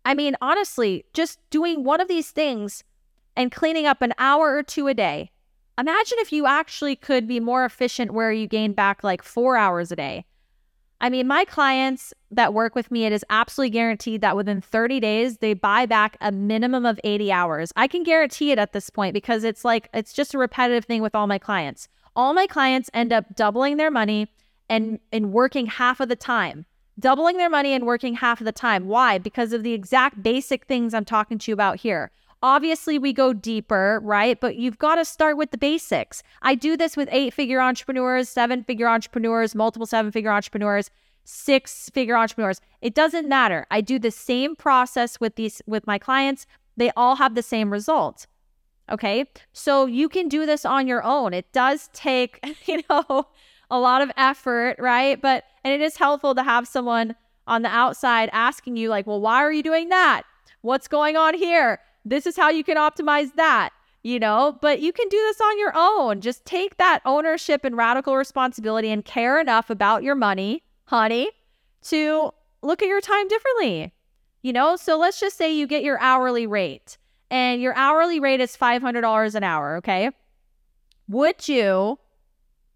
I 0.05 0.13
mean, 0.13 0.35
honestly, 0.41 1.05
just 1.13 1.39
doing 1.49 1.83
one 1.83 1.99
of 1.99 2.07
these 2.07 2.31
things 2.31 2.83
and 3.37 3.51
cleaning 3.51 3.85
up 3.85 4.01
an 4.01 4.13
hour 4.17 4.57
or 4.57 4.63
two 4.63 4.87
a 4.87 4.93
day. 4.93 5.31
Imagine 5.77 6.17
if 6.19 6.33
you 6.33 6.47
actually 6.47 6.95
could 6.95 7.27
be 7.27 7.39
more 7.39 7.63
efficient 7.63 8.11
where 8.11 8.31
you 8.31 8.47
gain 8.47 8.73
back 8.73 9.03
like 9.03 9.21
four 9.21 9.55
hours 9.55 9.91
a 9.91 9.95
day. 9.95 10.25
I 10.99 11.11
mean, 11.11 11.27
my 11.27 11.45
clients 11.45 12.15
that 12.31 12.55
work 12.55 12.73
with 12.73 12.89
me, 12.89 13.05
it 13.05 13.13
is 13.13 13.23
absolutely 13.29 13.69
guaranteed 13.69 14.21
that 14.21 14.35
within 14.35 14.59
30 14.59 14.99
days, 14.99 15.37
they 15.37 15.53
buy 15.53 15.85
back 15.85 16.17
a 16.19 16.31
minimum 16.31 16.87
of 16.87 16.99
80 17.03 17.31
hours. 17.31 17.71
I 17.75 17.87
can 17.87 18.01
guarantee 18.01 18.51
it 18.51 18.57
at 18.57 18.73
this 18.73 18.89
point 18.89 19.13
because 19.13 19.43
it's 19.43 19.63
like, 19.63 19.89
it's 19.93 20.13
just 20.13 20.33
a 20.33 20.39
repetitive 20.39 20.85
thing 20.85 21.03
with 21.03 21.13
all 21.13 21.27
my 21.27 21.37
clients. 21.37 21.87
All 22.15 22.33
my 22.33 22.47
clients 22.47 22.89
end 22.95 23.13
up 23.13 23.35
doubling 23.35 23.77
their 23.77 23.91
money 23.91 24.31
and, 24.67 24.99
and 25.11 25.31
working 25.31 25.67
half 25.67 25.99
of 25.99 26.09
the 26.09 26.15
time. 26.15 26.65
Doubling 26.99 27.37
their 27.37 27.51
money 27.51 27.73
and 27.73 27.85
working 27.85 28.15
half 28.15 28.41
of 28.41 28.45
the 28.45 28.51
time. 28.51 28.87
Why? 28.87 29.19
Because 29.19 29.53
of 29.53 29.61
the 29.61 29.73
exact 29.73 30.23
basic 30.23 30.65
things 30.65 30.95
I'm 30.95 31.05
talking 31.05 31.37
to 31.37 31.51
you 31.51 31.53
about 31.53 31.81
here. 31.81 32.09
Obviously, 32.43 32.99
we 32.99 33.13
go 33.13 33.33
deeper, 33.33 33.99
right? 34.03 34.39
But 34.39 34.57
you've 34.57 34.77
got 34.77 34.95
to 34.95 35.05
start 35.05 35.37
with 35.37 35.51
the 35.51 35.57
basics. 35.57 36.21
I 36.41 36.55
do 36.55 36.77
this 36.77 36.95
with 36.95 37.09
eight 37.11 37.33
figure 37.33 37.59
entrepreneurs, 37.59 38.29
seven 38.29 38.63
figure 38.63 38.87
entrepreneurs, 38.87 39.55
multiple 39.55 39.87
seven 39.87 40.11
figure 40.11 40.31
entrepreneurs, 40.31 40.91
six 41.23 41.89
figure 41.89 42.15
entrepreneurs. 42.15 42.61
It 42.81 42.93
doesn't 42.93 43.27
matter. 43.27 43.65
I 43.71 43.81
do 43.81 43.97
the 43.99 44.11
same 44.11 44.55
process 44.55 45.19
with 45.19 45.35
these 45.35 45.61
with 45.65 45.87
my 45.87 45.97
clients. 45.97 46.45
They 46.77 46.91
all 46.95 47.15
have 47.15 47.33
the 47.33 47.41
same 47.41 47.71
result. 47.71 48.27
Okay. 48.89 49.25
So 49.51 49.85
you 49.85 50.07
can 50.07 50.29
do 50.29 50.45
this 50.45 50.63
on 50.63 50.87
your 50.87 51.03
own. 51.03 51.33
It 51.33 51.51
does 51.51 51.89
take, 51.93 52.39
you 52.65 52.81
know, 52.89 53.27
a 53.69 53.79
lot 53.79 54.01
of 54.01 54.11
effort, 54.15 54.75
right? 54.79 55.21
But, 55.21 55.43
and 55.63 55.73
it 55.73 55.83
is 55.83 55.97
helpful 55.97 56.35
to 56.35 56.43
have 56.43 56.67
someone 56.67 57.15
on 57.45 57.61
the 57.61 57.69
outside 57.69 58.29
asking 58.31 58.77
you, 58.77 58.89
like, 58.89 59.07
well, 59.07 59.21
why 59.21 59.37
are 59.37 59.51
you 59.51 59.63
doing 59.63 59.89
that? 59.89 60.23
What's 60.61 60.87
going 60.87 61.17
on 61.17 61.33
here? 61.33 61.79
This 62.09 62.25
is 62.25 62.37
how 62.37 62.49
you 62.49 62.63
can 62.63 62.77
optimize 62.77 63.35
that, 63.35 63.71
you 64.01 64.17
know, 64.17 64.57
but 64.61 64.79
you 64.79 64.93
can 64.93 65.09
do 65.09 65.17
this 65.17 65.41
on 65.41 65.59
your 65.59 65.73
own. 65.75 66.21
Just 66.21 66.45
take 66.45 66.77
that 66.77 67.01
ownership 67.05 67.65
and 67.65 67.75
radical 67.75 68.15
responsibility 68.15 68.89
and 68.89 69.03
care 69.03 69.41
enough 69.41 69.69
about 69.69 70.03
your 70.03 70.15
money, 70.15 70.63
honey, 70.85 71.29
to 71.83 72.31
look 72.61 72.81
at 72.81 72.87
your 72.87 73.01
time 73.01 73.27
differently. 73.27 73.93
You 74.41 74.53
know, 74.53 74.77
so 74.77 74.97
let's 74.97 75.19
just 75.19 75.37
say 75.37 75.53
you 75.53 75.67
get 75.67 75.83
your 75.83 75.99
hourly 75.99 76.47
rate 76.47 76.97
and 77.29 77.61
your 77.61 77.75
hourly 77.75 78.21
rate 78.21 78.39
is 78.39 78.55
$500 78.55 79.35
an 79.35 79.43
hour, 79.43 79.75
okay? 79.77 80.11
Would 81.09 81.49
you 81.49 81.99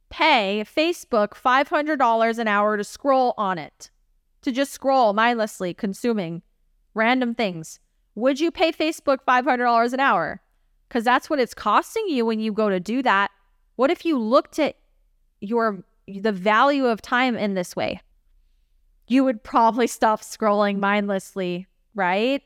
pay 0.09 0.65
Facebook 0.65 1.29
$500 1.29 2.37
an 2.37 2.47
hour 2.49 2.75
to 2.75 2.83
scroll 2.83 3.33
on 3.37 3.57
it? 3.57 3.89
To 4.41 4.51
just 4.51 4.73
scroll 4.73 5.13
mindlessly, 5.13 5.73
consuming 5.73 6.41
random 6.93 7.33
things? 7.33 7.79
Would 8.15 8.39
you 8.39 8.51
pay 8.51 8.71
Facebook 8.71 9.19
$500 9.27 9.93
an 9.93 9.99
hour? 9.99 10.41
Because 10.87 11.03
that's 11.03 11.29
what 11.29 11.39
it's 11.39 11.53
costing 11.53 12.07
you 12.09 12.25
when 12.25 12.39
you 12.39 12.51
go 12.51 12.69
to 12.69 12.79
do 12.79 13.01
that. 13.03 13.31
What 13.77 13.91
if 13.91 14.05
you 14.05 14.17
looked 14.17 14.59
at 14.59 14.75
your 15.39 15.83
the 16.07 16.31
value 16.31 16.85
of 16.85 17.01
time 17.01 17.37
in 17.37 17.53
this 17.53 17.75
way? 17.75 18.01
You 19.07 19.23
would 19.23 19.43
probably 19.43 19.87
stop 19.99 20.21
scrolling 20.21 20.79
mindlessly, 20.79 21.67
right? 21.95 22.41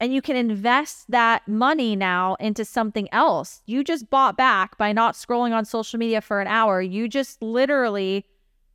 And 0.00 0.14
you 0.14 0.22
can 0.22 0.36
invest 0.36 1.10
that 1.10 1.46
money 1.48 1.96
now 1.96 2.36
into 2.38 2.64
something 2.64 3.08
else. 3.12 3.62
You 3.66 3.82
just 3.82 4.10
bought 4.10 4.36
back 4.36 4.78
by 4.78 4.92
not 4.92 5.14
scrolling 5.14 5.52
on 5.52 5.64
social 5.64 5.98
media 5.98 6.20
for 6.20 6.40
an 6.40 6.46
hour. 6.46 6.80
You 6.80 7.08
just 7.08 7.42
literally 7.42 8.24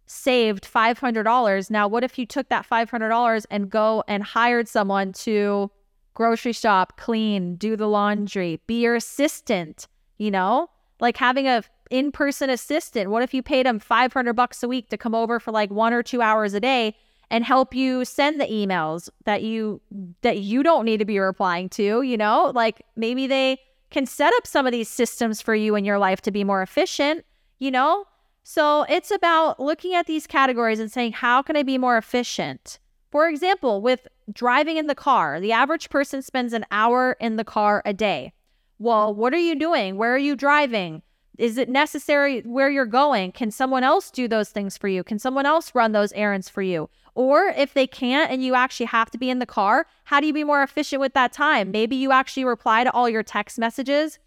saved 0.06 0.66
$500. 0.66 1.70
Now, 1.70 1.88
what 1.88 2.04
if 2.04 2.20
you 2.20 2.26
took 2.26 2.50
that 2.50 2.68
$500 2.70 3.46
and 3.50 3.70
go 3.70 4.04
and 4.08 4.22
hired 4.22 4.68
someone 4.68 5.14
to 5.14 5.72
grocery 6.14 6.54
shop, 6.54 6.98
clean, 6.98 7.56
do 7.56 7.76
the 7.76 7.88
laundry, 7.88 8.62
be 8.68 8.82
your 8.82 8.96
assistant, 8.96 9.88
you 10.18 10.32
know? 10.32 10.70
Like 11.00 11.18
having 11.18 11.48
a 11.48 11.64
in-person 11.90 12.50
assistant. 12.50 13.10
What 13.10 13.24
if 13.24 13.34
you 13.34 13.44
paid 13.44 13.66
them 13.66 13.80
500 13.80 14.34
bucks 14.34 14.64
a 14.64 14.68
week 14.68 14.90
to 14.90 14.98
come 14.98 15.14
over 15.14 15.40
for 15.40 15.52
like 15.52 15.70
1 15.70 15.94
or 15.94 16.02
2 16.02 16.22
hours 16.22 16.54
a 16.54 16.60
day 16.60 16.96
and 17.30 17.44
help 17.44 17.76
you 17.76 18.06
send 18.06 18.40
the 18.40 18.46
emails 18.46 19.10
that 19.26 19.44
you 19.44 19.82
that 20.22 20.40
you 20.40 20.64
don't 20.64 20.86
need 20.86 20.98
to 20.98 21.06
be 21.06 21.20
replying 21.20 21.70
to, 21.70 22.02
you 22.02 22.18
know? 22.18 22.52
Like 22.54 22.82
maybe 22.96 23.28
they 23.28 23.60
can 23.90 24.06
set 24.06 24.34
up 24.36 24.48
some 24.48 24.66
of 24.66 24.72
these 24.72 24.90
systems 24.90 25.42
for 25.42 25.54
you 25.54 25.76
in 25.76 25.86
your 25.86 26.00
life 26.00 26.22
to 26.22 26.32
be 26.32 26.44
more 26.44 26.62
efficient, 26.62 27.26
you 27.60 27.70
know? 27.70 28.06
So 28.44 28.84
it's 28.90 29.12
about 29.12 29.60
looking 29.60 29.94
at 29.94 30.08
these 30.08 30.28
categories 30.28 30.80
and 30.80 30.92
saying, 30.92 31.14
how 31.14 31.42
can 31.42 31.56
I 31.56 31.64
be 31.64 31.78
more 31.78 31.98
efficient? 31.98 32.80
For 33.12 33.30
example, 33.30 33.82
with 33.82 34.08
driving 34.32 34.78
in 34.78 34.88
the 34.88 34.96
car, 34.96 35.40
the 35.40 35.52
average 35.52 35.90
person 35.90 36.22
spends 36.22 36.54
an 36.54 36.66
hour 36.72 37.18
in 37.20 37.36
the 37.36 37.44
car 37.44 37.82
a 37.86 37.94
day. 37.94 38.34
Well, 38.80 39.14
what 39.14 39.34
are 39.34 39.38
you 39.38 39.58
doing? 39.58 39.98
Where 39.98 40.14
are 40.14 40.18
you 40.20 40.36
driving? 40.36 41.02
Is 41.38 41.58
it 41.58 41.70
necessary 41.70 42.42
where 42.42 42.70
you're 42.70 42.86
going? 42.86 43.32
Can 43.32 43.50
someone 43.50 43.84
else 43.84 44.12
do 44.12 44.28
those 44.28 44.50
things 44.50 44.78
for 44.78 44.88
you? 44.88 45.04
Can 45.04 45.18
someone 45.18 45.46
else 45.46 45.74
run 45.74 45.92
those 45.92 46.14
errands 46.14 46.48
for 46.48 46.62
you? 46.62 46.90
Or 47.16 47.48
if 47.48 47.74
they 47.74 47.88
can't 47.88 48.32
and 48.32 48.44
you 48.44 48.56
actually 48.56 48.88
have 48.88 49.10
to 49.12 49.18
be 49.18 49.30
in 49.30 49.40
the 49.40 49.46
car, 49.46 49.88
how 50.06 50.20
do 50.20 50.28
you 50.28 50.34
be 50.34 50.44
more 50.44 50.64
efficient 50.64 51.00
with 51.00 51.14
that 51.14 51.34
time? 51.34 51.72
Maybe 51.72 51.96
you 51.96 52.12
actually 52.12 52.46
reply 52.46 52.84
to 52.84 52.92
all 52.92 53.10
your 53.10 53.24
text 53.24 53.58
messages 53.58 54.20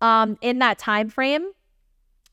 um, 0.00 0.36
in 0.40 0.58
that 0.58 0.78
time 0.78 1.08
frame. 1.08 1.50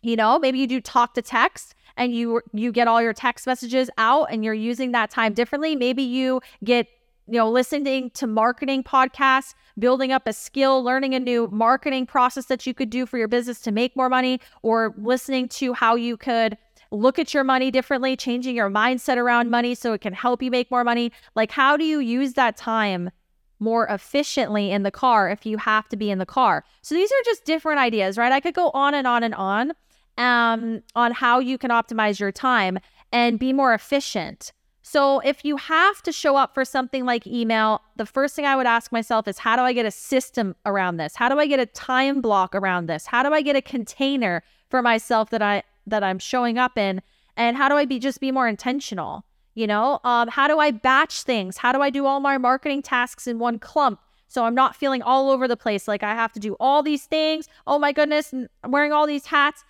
You 0.01 0.15
know, 0.15 0.39
maybe 0.39 0.59
you 0.59 0.67
do 0.67 0.81
talk 0.81 1.13
to 1.15 1.21
text 1.21 1.75
and 1.97 2.13
you 2.15 2.41
you 2.53 2.71
get 2.71 2.87
all 2.87 3.01
your 3.01 3.13
text 3.13 3.45
messages 3.45 3.89
out 3.97 4.27
and 4.31 4.43
you're 4.43 4.53
using 4.53 4.93
that 4.93 5.11
time 5.11 5.33
differently. 5.33 5.75
Maybe 5.75 6.03
you 6.03 6.41
get 6.63 6.87
you 7.29 7.37
know, 7.37 7.49
listening 7.49 8.09
to 8.11 8.25
marketing 8.25 8.83
podcasts, 8.83 9.53
building 9.77 10.11
up 10.11 10.25
a 10.25 10.33
skill, 10.33 10.83
learning 10.83 11.13
a 11.13 11.19
new 11.19 11.47
marketing 11.51 12.05
process 12.05 12.45
that 12.45 12.65
you 12.65 12.73
could 12.73 12.89
do 12.89 13.05
for 13.05 13.17
your 13.17 13.27
business 13.27 13.59
to 13.61 13.71
make 13.71 13.95
more 13.95 14.09
money, 14.09 14.41
or 14.63 14.93
listening 14.97 15.47
to 15.49 15.73
how 15.73 15.95
you 15.95 16.17
could 16.17 16.57
look 16.91 17.19
at 17.19 17.33
your 17.33 17.43
money 17.43 17.69
differently, 17.69 18.15
changing 18.15 18.55
your 18.55 18.69
mindset 18.69 19.17
around 19.17 19.51
money 19.51 19.75
so 19.75 19.93
it 19.93 20.01
can 20.01 20.13
help 20.13 20.41
you 20.41 20.49
make 20.49 20.71
more 20.71 20.83
money. 20.83 21.11
Like, 21.35 21.51
how 21.51 21.77
do 21.77 21.83
you 21.83 21.99
use 21.99 22.33
that 22.33 22.57
time 22.57 23.11
more 23.59 23.85
efficiently 23.87 24.71
in 24.71 24.81
the 24.81 24.91
car 24.91 25.29
if 25.29 25.45
you 25.45 25.57
have 25.57 25.87
to 25.89 25.97
be 25.97 26.09
in 26.09 26.17
the 26.17 26.25
car? 26.25 26.63
So, 26.81 26.95
these 26.95 27.11
are 27.11 27.23
just 27.25 27.45
different 27.45 27.79
ideas, 27.79 28.17
right? 28.17 28.31
I 28.31 28.39
could 28.39 28.55
go 28.55 28.71
on 28.71 28.95
and 28.95 29.05
on 29.05 29.21
and 29.21 29.35
on 29.35 29.73
um, 30.17 30.81
on 30.95 31.11
how 31.11 31.39
you 31.39 31.57
can 31.57 31.69
optimize 31.69 32.19
your 32.19 32.31
time 32.31 32.79
and 33.11 33.39
be 33.39 33.53
more 33.53 33.73
efficient. 33.73 34.51
So 34.91 35.19
if 35.19 35.45
you 35.45 35.57
have 35.57 36.01
to 36.01 36.11
show 36.11 36.35
up 36.35 36.55
for 36.55 36.65
something 36.65 37.05
like 37.05 37.27
email, 37.27 37.83
the 37.97 38.07
first 38.07 38.35
thing 38.35 38.47
I 38.47 38.55
would 38.55 38.65
ask 38.65 38.91
myself 38.91 39.27
is 39.27 39.37
how 39.37 39.55
do 39.55 39.61
I 39.61 39.71
get 39.71 39.85
a 39.85 39.91
system 39.91 40.55
around 40.65 40.97
this? 40.97 41.15
How 41.15 41.29
do 41.29 41.37
I 41.37 41.45
get 41.45 41.59
a 41.59 41.67
time 41.67 42.21
block 42.21 42.55
around 42.55 42.87
this? 42.87 43.05
How 43.05 43.21
do 43.21 43.31
I 43.31 43.43
get 43.43 43.55
a 43.55 43.61
container 43.61 44.41
for 44.67 44.81
myself 44.81 45.29
that 45.29 45.43
I 45.43 45.61
that 45.85 46.03
I'm 46.03 46.17
showing 46.17 46.57
up 46.57 46.75
in? 46.75 47.03
And 47.37 47.55
how 47.55 47.69
do 47.69 47.75
I 47.75 47.85
be 47.85 47.99
just 47.99 48.19
be 48.19 48.31
more 48.31 48.47
intentional? 48.47 49.25
You 49.53 49.67
know, 49.67 49.99
um, 50.03 50.27
how 50.27 50.47
do 50.47 50.57
I 50.57 50.71
batch 50.71 51.21
things? 51.21 51.57
How 51.57 51.71
do 51.71 51.83
I 51.83 51.91
do 51.91 52.07
all 52.07 52.19
my 52.19 52.39
marketing 52.39 52.81
tasks 52.81 53.27
in 53.27 53.37
one 53.37 53.59
clump? 53.59 53.99
So 54.27 54.43
I'm 54.45 54.55
not 54.55 54.75
feeling 54.75 55.03
all 55.03 55.29
over 55.29 55.47
the 55.47 55.55
place 55.55 55.87
like 55.87 56.01
I 56.01 56.15
have 56.15 56.33
to 56.33 56.39
do 56.39 56.55
all 56.59 56.81
these 56.81 57.05
things. 57.05 57.47
Oh 57.67 57.77
my 57.77 57.91
goodness, 57.91 58.33
I'm 58.33 58.71
wearing 58.71 58.91
all 58.91 59.05
these 59.05 59.27
hats. 59.27 59.63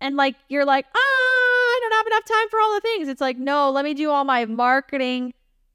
And 0.00 0.16
like 0.16 0.34
you're 0.48 0.64
like, 0.64 0.86
ah, 0.96 1.23
don't 1.94 2.04
have 2.04 2.06
enough 2.06 2.24
time 2.24 2.48
for 2.50 2.60
all 2.60 2.74
the 2.74 2.80
things. 2.80 3.08
It's 3.08 3.20
like, 3.20 3.38
no, 3.38 3.70
let 3.70 3.84
me 3.84 3.94
do 3.94 4.10
all 4.10 4.24
my 4.24 4.44
marketing 4.44 5.32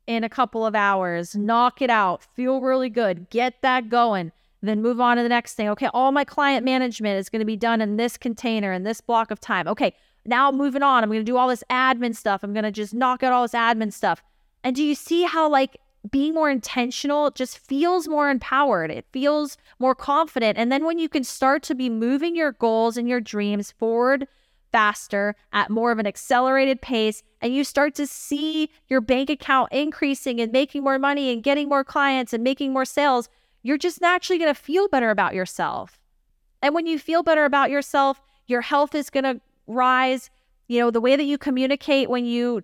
in 0.08 0.24
a 0.24 0.30
couple 0.30 0.66
of 0.66 0.76
hours, 0.76 1.36
knock 1.36 1.82
it 1.82 1.90
out, 1.90 2.24
feel 2.36 2.62
really 2.62 2.90
good, 2.90 3.30
get 3.30 3.62
that 3.62 3.90
going, 3.90 4.32
then 4.62 4.82
move 4.82 5.00
on 5.00 5.18
to 5.18 5.24
the 5.24 5.30
next 5.30 5.54
thing. 5.54 5.70
Okay, 5.70 5.88
all 5.94 6.12
my 6.12 6.24
client 6.24 6.66
management 6.66 7.20
is 7.20 7.30
going 7.30 7.42
to 7.42 7.46
be 7.46 7.56
done 7.56 7.80
in 7.80 7.98
this 7.98 8.18
container 8.18 8.74
in 8.74 8.84
this 8.84 9.02
block 9.02 9.32
of 9.32 9.40
time. 9.40 9.68
Okay, 9.68 9.94
now 10.26 10.52
moving 10.52 10.84
on, 10.84 11.04
I'm 11.04 11.10
going 11.10 11.22
to 11.22 11.32
do 11.32 11.38
all 11.38 11.48
this 11.48 11.64
admin 11.70 12.16
stuff. 12.16 12.44
I'm 12.44 12.54
going 12.54 12.64
to 12.64 12.72
just 12.72 12.94
knock 12.94 13.24
out 13.24 13.34
all 13.34 13.44
this 13.44 13.54
admin 13.54 13.94
stuff. 13.94 14.24
And 14.64 14.76
do 14.76 14.84
you 14.84 14.96
see 14.96 15.24
how, 15.24 15.48
like, 15.48 15.78
being 16.10 16.34
more 16.34 16.50
intentional 16.50 17.30
just 17.32 17.58
feels 17.58 18.08
more 18.08 18.30
empowered. 18.30 18.90
It 18.90 19.06
feels 19.12 19.58
more 19.80 19.94
confident. 19.94 20.58
And 20.58 20.72
then 20.72 20.86
when 20.86 20.98
you 20.98 21.10
can 21.10 21.24
start 21.24 21.62
to 21.64 21.76
be 21.76 21.90
moving 21.90 22.36
your 22.36 22.54
goals 22.54 22.96
and 22.96 23.08
your 23.08 23.20
dreams 23.20 23.72
forward 23.72 24.28
faster 24.72 25.36
at 25.52 25.70
more 25.70 25.92
of 25.92 26.00
an 26.00 26.08
accelerated 26.08 26.82
pace 26.82 27.24
and 27.42 27.54
you 27.54 27.64
start 27.64 27.96
to 27.96 28.08
see 28.08 28.70
your 28.88 29.02
bank 29.02 29.30
account 29.30 29.72
increasing 29.72 30.40
and 30.40 30.52
making 30.52 30.84
more 30.84 31.00
money 31.00 31.32
and 31.32 31.44
getting 31.44 31.70
more 31.70 31.84
clients 31.84 32.34
and 32.34 32.44
making 32.44 32.74
more 32.74 32.86
sales, 32.86 33.30
you're 33.64 33.78
just 33.78 34.02
naturally 34.02 34.40
going 34.40 34.54
to 34.54 34.60
feel 34.60 34.88
better 34.88 35.10
about 35.10 35.34
yourself. 35.34 36.00
And 36.62 36.76
when 36.76 36.86
you 36.86 37.00
feel 37.00 37.24
better 37.24 37.46
about 37.46 37.70
yourself, 37.70 38.22
your 38.48 38.62
health 38.62 38.96
is 38.96 39.10
going 39.10 39.24
to 39.24 39.42
rise. 39.68 40.30
You 40.68 40.82
know, 40.82 40.92
the 40.92 41.02
way 41.02 41.16
that 41.16 41.24
you 41.24 41.38
communicate 41.38 42.10
when 42.10 42.26
you 42.26 42.64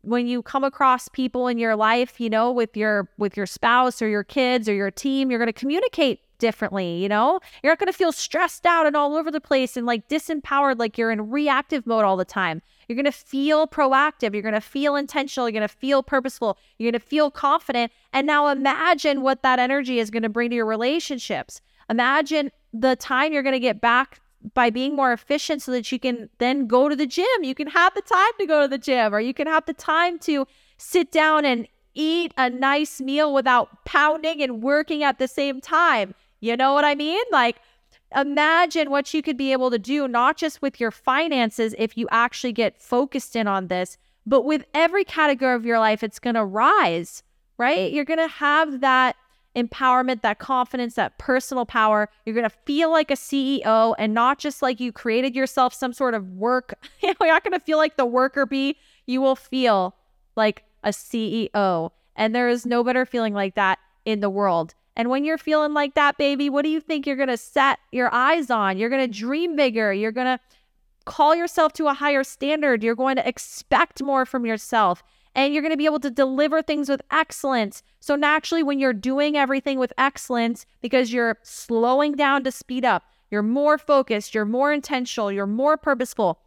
when 0.00 0.26
you 0.26 0.42
come 0.42 0.64
across 0.64 1.08
people 1.08 1.46
in 1.46 1.58
your 1.58 1.76
life, 1.76 2.20
you 2.20 2.30
know, 2.30 2.50
with 2.50 2.76
your 2.76 3.10
with 3.18 3.36
your 3.36 3.46
spouse 3.46 4.00
or 4.00 4.08
your 4.08 4.24
kids 4.24 4.68
or 4.68 4.74
your 4.74 4.90
team, 4.90 5.30
you're 5.30 5.38
going 5.38 5.46
to 5.46 5.52
communicate 5.52 6.20
differently, 6.38 6.96
you 7.02 7.08
know? 7.08 7.40
You're 7.62 7.72
not 7.72 7.78
going 7.78 7.92
to 7.92 7.96
feel 7.96 8.12
stressed 8.12 8.66
out 8.66 8.86
and 8.86 8.96
all 8.96 9.16
over 9.16 9.30
the 9.30 9.40
place 9.40 9.76
and 9.76 9.86
like 9.86 10.08
disempowered, 10.08 10.78
like 10.78 10.96
you're 10.96 11.10
in 11.10 11.30
reactive 11.30 11.86
mode 11.86 12.04
all 12.04 12.16
the 12.16 12.24
time. 12.24 12.62
You're 12.88 12.96
going 12.96 13.04
to 13.04 13.12
feel 13.12 13.66
proactive. 13.66 14.32
You're 14.32 14.42
going 14.42 14.54
to 14.54 14.60
feel 14.60 14.96
intentional. 14.96 15.48
You're 15.48 15.60
going 15.60 15.68
to 15.68 15.74
feel 15.74 16.02
purposeful. 16.02 16.58
You're 16.78 16.90
going 16.90 17.00
to 17.00 17.06
feel 17.06 17.30
confident. 17.30 17.92
And 18.12 18.26
now 18.26 18.48
imagine 18.48 19.22
what 19.22 19.42
that 19.42 19.58
energy 19.58 19.98
is 19.98 20.10
going 20.10 20.22
to 20.22 20.28
bring 20.28 20.50
to 20.50 20.56
your 20.56 20.66
relationships. 20.66 21.60
Imagine 21.90 22.50
the 22.72 22.96
time 22.96 23.32
you're 23.32 23.42
going 23.42 23.52
to 23.52 23.60
get 23.60 23.80
back 23.80 24.20
by 24.54 24.70
being 24.70 24.94
more 24.94 25.12
efficient 25.12 25.62
so 25.62 25.72
that 25.72 25.90
you 25.90 25.98
can 25.98 26.30
then 26.38 26.66
go 26.66 26.88
to 26.88 26.96
the 26.96 27.06
gym. 27.06 27.26
You 27.42 27.54
can 27.54 27.68
have 27.68 27.94
the 27.94 28.02
time 28.02 28.32
to 28.38 28.46
go 28.46 28.62
to 28.62 28.68
the 28.68 28.78
gym 28.78 29.14
or 29.14 29.20
you 29.20 29.34
can 29.34 29.46
have 29.46 29.66
the 29.66 29.74
time 29.74 30.18
to 30.20 30.46
sit 30.76 31.10
down 31.10 31.44
and 31.44 31.66
eat 31.94 32.32
a 32.36 32.48
nice 32.48 33.00
meal 33.00 33.34
without 33.34 33.84
pounding 33.84 34.40
and 34.42 34.62
working 34.62 35.02
at 35.02 35.18
the 35.18 35.28
same 35.28 35.60
time. 35.60 36.14
You 36.40 36.56
know 36.56 36.72
what 36.72 36.84
I 36.84 36.94
mean? 36.94 37.22
Like, 37.30 37.56
imagine 38.16 38.90
what 38.90 39.12
you 39.12 39.22
could 39.22 39.36
be 39.36 39.52
able 39.52 39.70
to 39.70 39.78
do, 39.78 40.08
not 40.08 40.36
just 40.36 40.62
with 40.62 40.80
your 40.80 40.90
finances, 40.90 41.74
if 41.78 41.96
you 41.96 42.08
actually 42.10 42.52
get 42.52 42.80
focused 42.80 43.36
in 43.36 43.46
on 43.46 43.68
this, 43.68 43.98
but 44.26 44.42
with 44.42 44.64
every 44.74 45.04
category 45.04 45.54
of 45.54 45.64
your 45.64 45.78
life, 45.78 46.02
it's 46.02 46.18
going 46.18 46.34
to 46.34 46.44
rise, 46.44 47.22
right? 47.56 47.90
You're 47.92 48.04
going 48.04 48.18
to 48.18 48.28
have 48.28 48.80
that 48.80 49.16
empowerment, 49.56 50.22
that 50.22 50.38
confidence, 50.38 50.94
that 50.94 51.18
personal 51.18 51.66
power. 51.66 52.08
You're 52.24 52.34
going 52.34 52.48
to 52.48 52.56
feel 52.64 52.90
like 52.90 53.10
a 53.10 53.14
CEO 53.14 53.94
and 53.98 54.14
not 54.14 54.38
just 54.38 54.62
like 54.62 54.80
you 54.80 54.92
created 54.92 55.34
yourself 55.34 55.74
some 55.74 55.92
sort 55.92 56.14
of 56.14 56.28
work. 56.32 56.74
You're 57.02 57.14
not 57.20 57.42
going 57.42 57.58
to 57.58 57.64
feel 57.64 57.78
like 57.78 57.96
the 57.96 58.06
worker 58.06 58.46
bee. 58.46 58.76
You 59.06 59.20
will 59.20 59.36
feel 59.36 59.96
like 60.36 60.64
a 60.84 60.90
CEO. 60.90 61.90
And 62.14 62.34
there 62.34 62.48
is 62.48 62.66
no 62.66 62.84
better 62.84 63.04
feeling 63.04 63.34
like 63.34 63.54
that 63.54 63.78
in 64.04 64.20
the 64.20 64.30
world. 64.30 64.74
And 64.98 65.08
when 65.08 65.24
you're 65.24 65.38
feeling 65.38 65.72
like 65.72 65.94
that, 65.94 66.18
baby, 66.18 66.50
what 66.50 66.64
do 66.64 66.68
you 66.68 66.80
think 66.80 67.06
you're 67.06 67.16
going 67.16 67.28
to 67.28 67.36
set 67.36 67.78
your 67.92 68.12
eyes 68.12 68.50
on? 68.50 68.76
You're 68.76 68.90
going 68.90 69.10
to 69.10 69.18
dream 69.18 69.54
bigger. 69.56 69.92
You're 69.92 70.12
going 70.12 70.26
to 70.26 70.40
call 71.06 71.34
yourself 71.34 71.72
to 71.74 71.86
a 71.86 71.94
higher 71.94 72.24
standard. 72.24 72.82
You're 72.82 72.96
going 72.96 73.16
to 73.16 73.26
expect 73.26 74.02
more 74.02 74.26
from 74.26 74.44
yourself 74.44 75.02
and 75.34 75.54
you're 75.54 75.62
going 75.62 75.72
to 75.72 75.78
be 75.78 75.84
able 75.84 76.00
to 76.00 76.10
deliver 76.10 76.62
things 76.62 76.88
with 76.88 77.00
excellence. 77.12 77.82
So, 78.00 78.16
naturally, 78.16 78.64
when 78.64 78.80
you're 78.80 78.92
doing 78.92 79.36
everything 79.36 79.78
with 79.78 79.92
excellence, 79.96 80.66
because 80.82 81.12
you're 81.12 81.38
slowing 81.42 82.16
down 82.16 82.42
to 82.42 82.50
speed 82.50 82.84
up, 82.84 83.04
you're 83.30 83.42
more 83.42 83.78
focused, 83.78 84.34
you're 84.34 84.44
more 84.44 84.72
intentional, 84.72 85.30
you're 85.30 85.46
more 85.46 85.76
purposeful. 85.76 86.40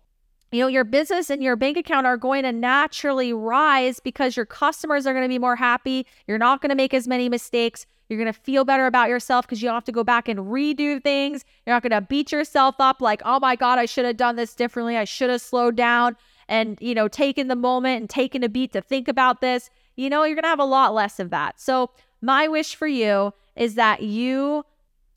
You 0.52 0.62
know, 0.62 0.68
your 0.68 0.84
business 0.84 1.30
and 1.30 1.42
your 1.42 1.56
bank 1.56 1.78
account 1.78 2.06
are 2.06 2.18
going 2.18 2.44
to 2.44 2.52
naturally 2.52 3.32
rise 3.32 4.02
because 4.02 4.36
your 4.36 4.46
customers 4.46 5.08
are 5.08 5.14
going 5.14 5.24
to 5.24 5.30
be 5.30 5.40
more 5.40 5.56
happy. 5.56 6.06
You're 6.28 6.38
not 6.38 6.62
going 6.62 6.70
to 6.70 6.76
make 6.76 6.94
as 6.94 7.08
many 7.08 7.30
mistakes. 7.30 7.86
You're 8.10 8.20
going 8.20 8.34
to 8.34 8.38
feel 8.38 8.66
better 8.66 8.86
about 8.86 9.08
yourself 9.08 9.46
because 9.46 9.62
you 9.62 9.70
don't 9.70 9.76
have 9.76 9.86
to 9.86 9.94
go 9.94 10.04
back 10.04 10.28
and 10.28 10.40
redo 10.40 11.02
things. 11.02 11.46
You're 11.66 11.74
not 11.74 11.84
going 11.84 11.92
to 11.92 12.02
beat 12.02 12.34
yourself 12.34 12.76
up 12.80 13.02
like, 13.02 13.22
oh 13.24 13.40
my 13.40 13.56
God, 13.56 13.80
I 13.80 13.86
should 13.86 14.04
have 14.04 14.18
done 14.18 14.36
this 14.36 14.54
differently. 14.54 14.98
I 14.98 15.06
should 15.06 15.30
have 15.30 15.40
slowed 15.40 15.78
down 15.78 16.18
and, 16.50 16.78
you 16.82 16.94
know, 16.94 17.08
taken 17.08 17.48
the 17.48 17.56
moment 17.56 18.02
and 18.02 18.10
taken 18.10 18.44
a 18.44 18.50
beat 18.50 18.74
to 18.74 18.82
think 18.82 19.08
about 19.08 19.40
this. 19.40 19.70
You 19.96 20.10
know, 20.10 20.26
you're 20.26 20.36
going 20.36 20.44
to 20.44 20.50
have 20.50 20.60
a 20.60 20.66
lot 20.66 20.94
less 20.94 21.22
of 21.22 21.30
that. 21.30 21.62
So, 21.62 21.92
my 22.22 22.50
wish 22.50 22.76
for 22.76 22.88
you 22.88 23.34
is 23.56 23.76
that 23.76 24.04
you 24.04 24.66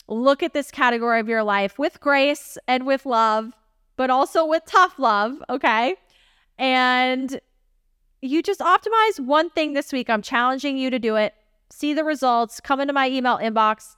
look 0.07 0.41
at 0.41 0.53
this 0.53 0.71
category 0.71 1.19
of 1.19 1.27
your 1.27 1.43
life 1.43 1.77
with 1.77 1.99
grace 1.99 2.57
and 2.67 2.85
with 2.85 3.05
love, 3.05 3.51
but 3.97 4.09
also 4.09 4.45
with 4.45 4.63
tough 4.65 4.99
love. 4.99 5.41
Okay. 5.49 5.95
And 6.57 7.39
you 8.21 8.41
just 8.41 8.59
optimize 8.59 9.19
one 9.19 9.49
thing 9.49 9.73
this 9.73 9.91
week. 9.93 10.09
I'm 10.09 10.21
challenging 10.21 10.77
you 10.77 10.89
to 10.89 10.99
do 10.99 11.15
it 11.15 11.33
see 11.71 11.93
the 11.93 12.03
results, 12.03 12.61
come 12.61 12.79
into 12.79 12.93
my 12.93 13.09
email 13.09 13.37
inbox, 13.37 13.95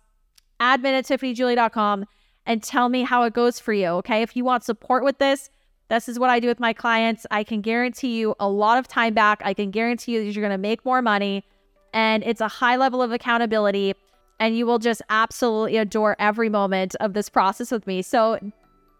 admin 0.59 0.97
at 0.97 1.05
tiffanyjulie.com, 1.05 2.05
and 2.45 2.63
tell 2.63 2.89
me 2.89 3.03
how 3.03 3.23
it 3.23 3.33
goes 3.33 3.59
for 3.59 3.73
you. 3.73 3.87
Okay. 3.87 4.21
If 4.21 4.35
you 4.35 4.43
want 4.45 4.63
support 4.63 5.03
with 5.03 5.17
this, 5.19 5.49
This 5.89 6.09
is 6.09 6.19
what 6.19 6.29
I 6.29 6.39
do 6.39 6.47
with 6.47 6.59
my 6.59 6.73
clients. 6.73 7.25
I 7.31 7.43
can 7.43 7.61
guarantee 7.61 8.17
you 8.17 8.35
a 8.39 8.49
lot 8.49 8.77
of 8.77 8.87
time 8.87 9.13
back. 9.13 9.41
I 9.43 9.53
can 9.53 9.71
guarantee 9.71 10.13
you 10.13 10.25
that 10.25 10.31
you're 10.31 10.41
going 10.41 10.51
to 10.51 10.57
make 10.57 10.83
more 10.83 11.01
money. 11.01 11.45
And 11.93 12.23
it's 12.23 12.41
a 12.41 12.47
high 12.47 12.75
level 12.75 13.01
of 13.01 13.11
accountability. 13.11 13.93
And 14.39 14.57
you 14.57 14.65
will 14.65 14.79
just 14.79 15.01
absolutely 15.09 15.77
adore 15.77 16.15
every 16.19 16.49
moment 16.49 16.95
of 16.99 17.13
this 17.13 17.29
process 17.29 17.71
with 17.71 17.87
me. 17.87 18.01
So 18.01 18.37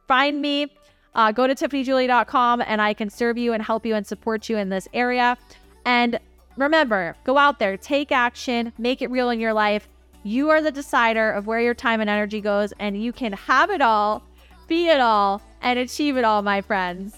find 0.07 0.41
me, 0.41 0.71
uh, 1.15 1.31
go 1.31 1.47
to 1.47 1.55
tiffanyjulie.com, 1.55 2.63
and 2.65 2.81
I 2.81 2.93
can 2.93 3.09
serve 3.09 3.37
you 3.37 3.53
and 3.53 3.61
help 3.61 3.85
you 3.85 3.95
and 3.95 4.05
support 4.05 4.49
you 4.49 4.57
in 4.57 4.69
this 4.69 4.87
area. 4.93 5.37
And 5.85 6.19
remember, 6.55 7.15
go 7.23 7.37
out 7.37 7.59
there, 7.59 7.77
take 7.77 8.11
action, 8.11 8.73
make 8.77 9.01
it 9.01 9.11
real 9.11 9.29
in 9.29 9.39
your 9.39 9.53
life. 9.53 9.87
You 10.23 10.49
are 10.49 10.61
the 10.61 10.71
decider 10.71 11.31
of 11.31 11.47
where 11.47 11.61
your 11.61 11.73
time 11.73 12.01
and 12.01 12.09
energy 12.09 12.41
goes, 12.41 12.73
and 12.79 13.01
you 13.01 13.13
can 13.13 13.33
have 13.33 13.69
it 13.69 13.81
all, 13.81 14.23
be 14.67 14.89
it 14.89 14.99
all, 14.99 15.41
and 15.61 15.79
achieve 15.79 16.17
it 16.17 16.23
all, 16.23 16.41
my 16.41 16.61
friends. 16.61 17.17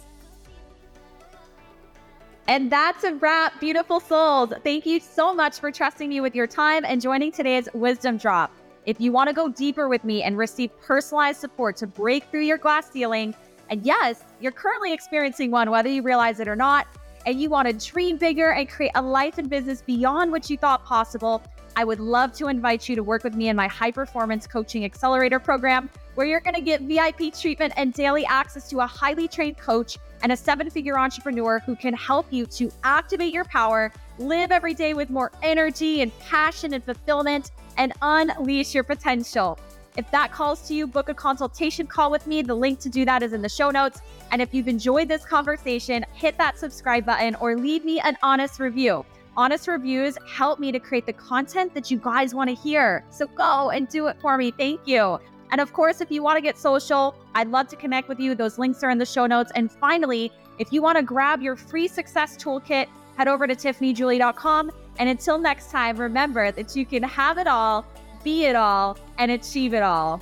And 2.47 2.71
that's 2.71 3.03
a 3.03 3.13
wrap, 3.13 3.59
beautiful 3.59 3.99
souls. 3.99 4.51
Thank 4.63 4.87
you 4.87 4.99
so 4.99 5.35
much 5.35 5.59
for 5.59 5.71
trusting 5.71 6.09
me 6.09 6.19
with 6.19 6.33
your 6.33 6.47
time 6.47 6.83
and 6.83 6.99
joining 6.99 7.31
today's 7.31 7.69
wisdom 7.75 8.17
drop. 8.17 8.51
If 8.89 8.99
you 8.99 9.11
want 9.11 9.27
to 9.27 9.35
go 9.35 9.49
deeper 9.49 9.87
with 9.87 10.03
me 10.03 10.23
and 10.23 10.35
receive 10.35 10.71
personalized 10.81 11.39
support 11.39 11.77
to 11.77 11.85
break 11.85 12.23
through 12.23 12.41
your 12.41 12.57
glass 12.57 12.89
ceiling, 12.89 13.35
and 13.69 13.85
yes, 13.85 14.23
you're 14.41 14.51
currently 14.51 14.93
experiencing 14.93 15.51
one, 15.51 15.69
whether 15.69 15.89
you 15.89 16.01
realize 16.01 16.39
it 16.39 16.47
or 16.47 16.55
not, 16.55 16.87
and 17.27 17.39
you 17.39 17.51
want 17.51 17.67
to 17.67 17.91
dream 17.91 18.17
bigger 18.17 18.49
and 18.53 18.67
create 18.67 18.93
a 18.95 19.01
life 19.03 19.37
and 19.37 19.47
business 19.47 19.83
beyond 19.83 20.31
what 20.31 20.49
you 20.49 20.57
thought 20.57 20.83
possible, 20.85 21.43
I 21.75 21.83
would 21.83 21.99
love 21.99 22.33
to 22.37 22.47
invite 22.47 22.89
you 22.89 22.95
to 22.95 23.03
work 23.03 23.23
with 23.23 23.35
me 23.35 23.49
in 23.49 23.55
my 23.55 23.67
high 23.67 23.91
performance 23.91 24.47
coaching 24.47 24.83
accelerator 24.83 25.39
program, 25.39 25.87
where 26.15 26.25
you're 26.25 26.39
going 26.39 26.55
to 26.55 26.61
get 26.61 26.81
VIP 26.81 27.31
treatment 27.31 27.73
and 27.77 27.93
daily 27.93 28.25
access 28.25 28.67
to 28.71 28.79
a 28.79 28.87
highly 28.87 29.27
trained 29.27 29.59
coach 29.59 29.99
and 30.23 30.31
a 30.31 30.35
seven 30.35 30.67
figure 30.67 30.97
entrepreneur 30.97 31.59
who 31.59 31.75
can 31.75 31.93
help 31.93 32.25
you 32.31 32.47
to 32.47 32.71
activate 32.83 33.35
your 33.35 33.45
power, 33.45 33.93
live 34.17 34.51
every 34.51 34.73
day 34.73 34.95
with 34.95 35.11
more 35.11 35.31
energy 35.43 36.01
and 36.01 36.17
passion 36.17 36.73
and 36.73 36.83
fulfillment, 36.83 37.51
and 37.79 37.93
unleash 38.03 38.75
your 38.75 38.83
potential. 38.83 39.57
If 39.97 40.09
that 40.11 40.31
calls 40.31 40.67
to 40.67 40.75
you, 40.75 40.85
book 40.85 41.09
a 41.09 41.13
consultation 41.13 41.87
call 41.87 42.11
with 42.11 42.27
me. 42.27 42.43
The 42.43 42.53
link 42.53 42.79
to 42.81 42.89
do 42.89 43.03
that 43.05 43.23
is 43.23 43.33
in 43.33 43.41
the 43.41 43.49
show 43.49 43.71
notes. 43.71 44.01
And 44.31 44.41
if 44.41 44.53
you've 44.53 44.67
enjoyed 44.67 45.07
this 45.07 45.25
conversation, 45.25 46.05
hit 46.13 46.37
that 46.37 46.59
subscribe 46.59 47.05
button 47.05 47.35
or 47.35 47.57
leave 47.57 47.83
me 47.83 47.99
an 48.01 48.15
honest 48.21 48.59
review. 48.59 49.03
Honest 49.35 49.67
reviews 49.67 50.17
help 50.27 50.59
me 50.59 50.71
to 50.71 50.79
create 50.79 51.05
the 51.05 51.13
content 51.13 51.73
that 51.73 51.89
you 51.89 51.97
guys 51.97 52.35
want 52.35 52.49
to 52.49 52.55
hear. 52.55 53.03
So 53.09 53.25
go 53.27 53.71
and 53.71 53.87
do 53.89 54.07
it 54.07 54.17
for 54.21 54.37
me. 54.37 54.51
Thank 54.51 54.81
you. 54.85 55.19
And 55.51 55.59
of 55.59 55.73
course, 55.73 56.01
if 56.01 56.11
you 56.11 56.21
want 56.21 56.37
to 56.37 56.41
get 56.41 56.57
social, 56.57 57.15
I'd 57.33 57.47
love 57.47 57.67
to 57.69 57.75
connect 57.75 58.07
with 58.07 58.19
you. 58.19 58.35
Those 58.35 58.59
links 58.59 58.83
are 58.83 58.89
in 58.89 58.99
the 58.99 59.05
show 59.05 59.25
notes. 59.25 59.51
And 59.55 59.71
finally, 59.71 60.31
if 60.59 60.71
you 60.71 60.81
want 60.81 60.97
to 60.97 61.03
grab 61.03 61.41
your 61.41 61.55
free 61.55 61.87
success 61.87 62.37
toolkit, 62.37 62.87
head 63.17 63.27
over 63.27 63.47
to 63.47 63.55
tiffanyjulie.com. 63.55 64.71
And 64.99 65.09
until 65.09 65.37
next 65.37 65.71
time, 65.71 65.97
remember 65.97 66.51
that 66.51 66.75
you 66.75 66.85
can 66.85 67.03
have 67.03 67.37
it 67.37 67.47
all, 67.47 67.85
be 68.23 68.45
it 68.45 68.55
all, 68.55 68.97
and 69.17 69.31
achieve 69.31 69.73
it 69.73 69.81
all. 69.81 70.21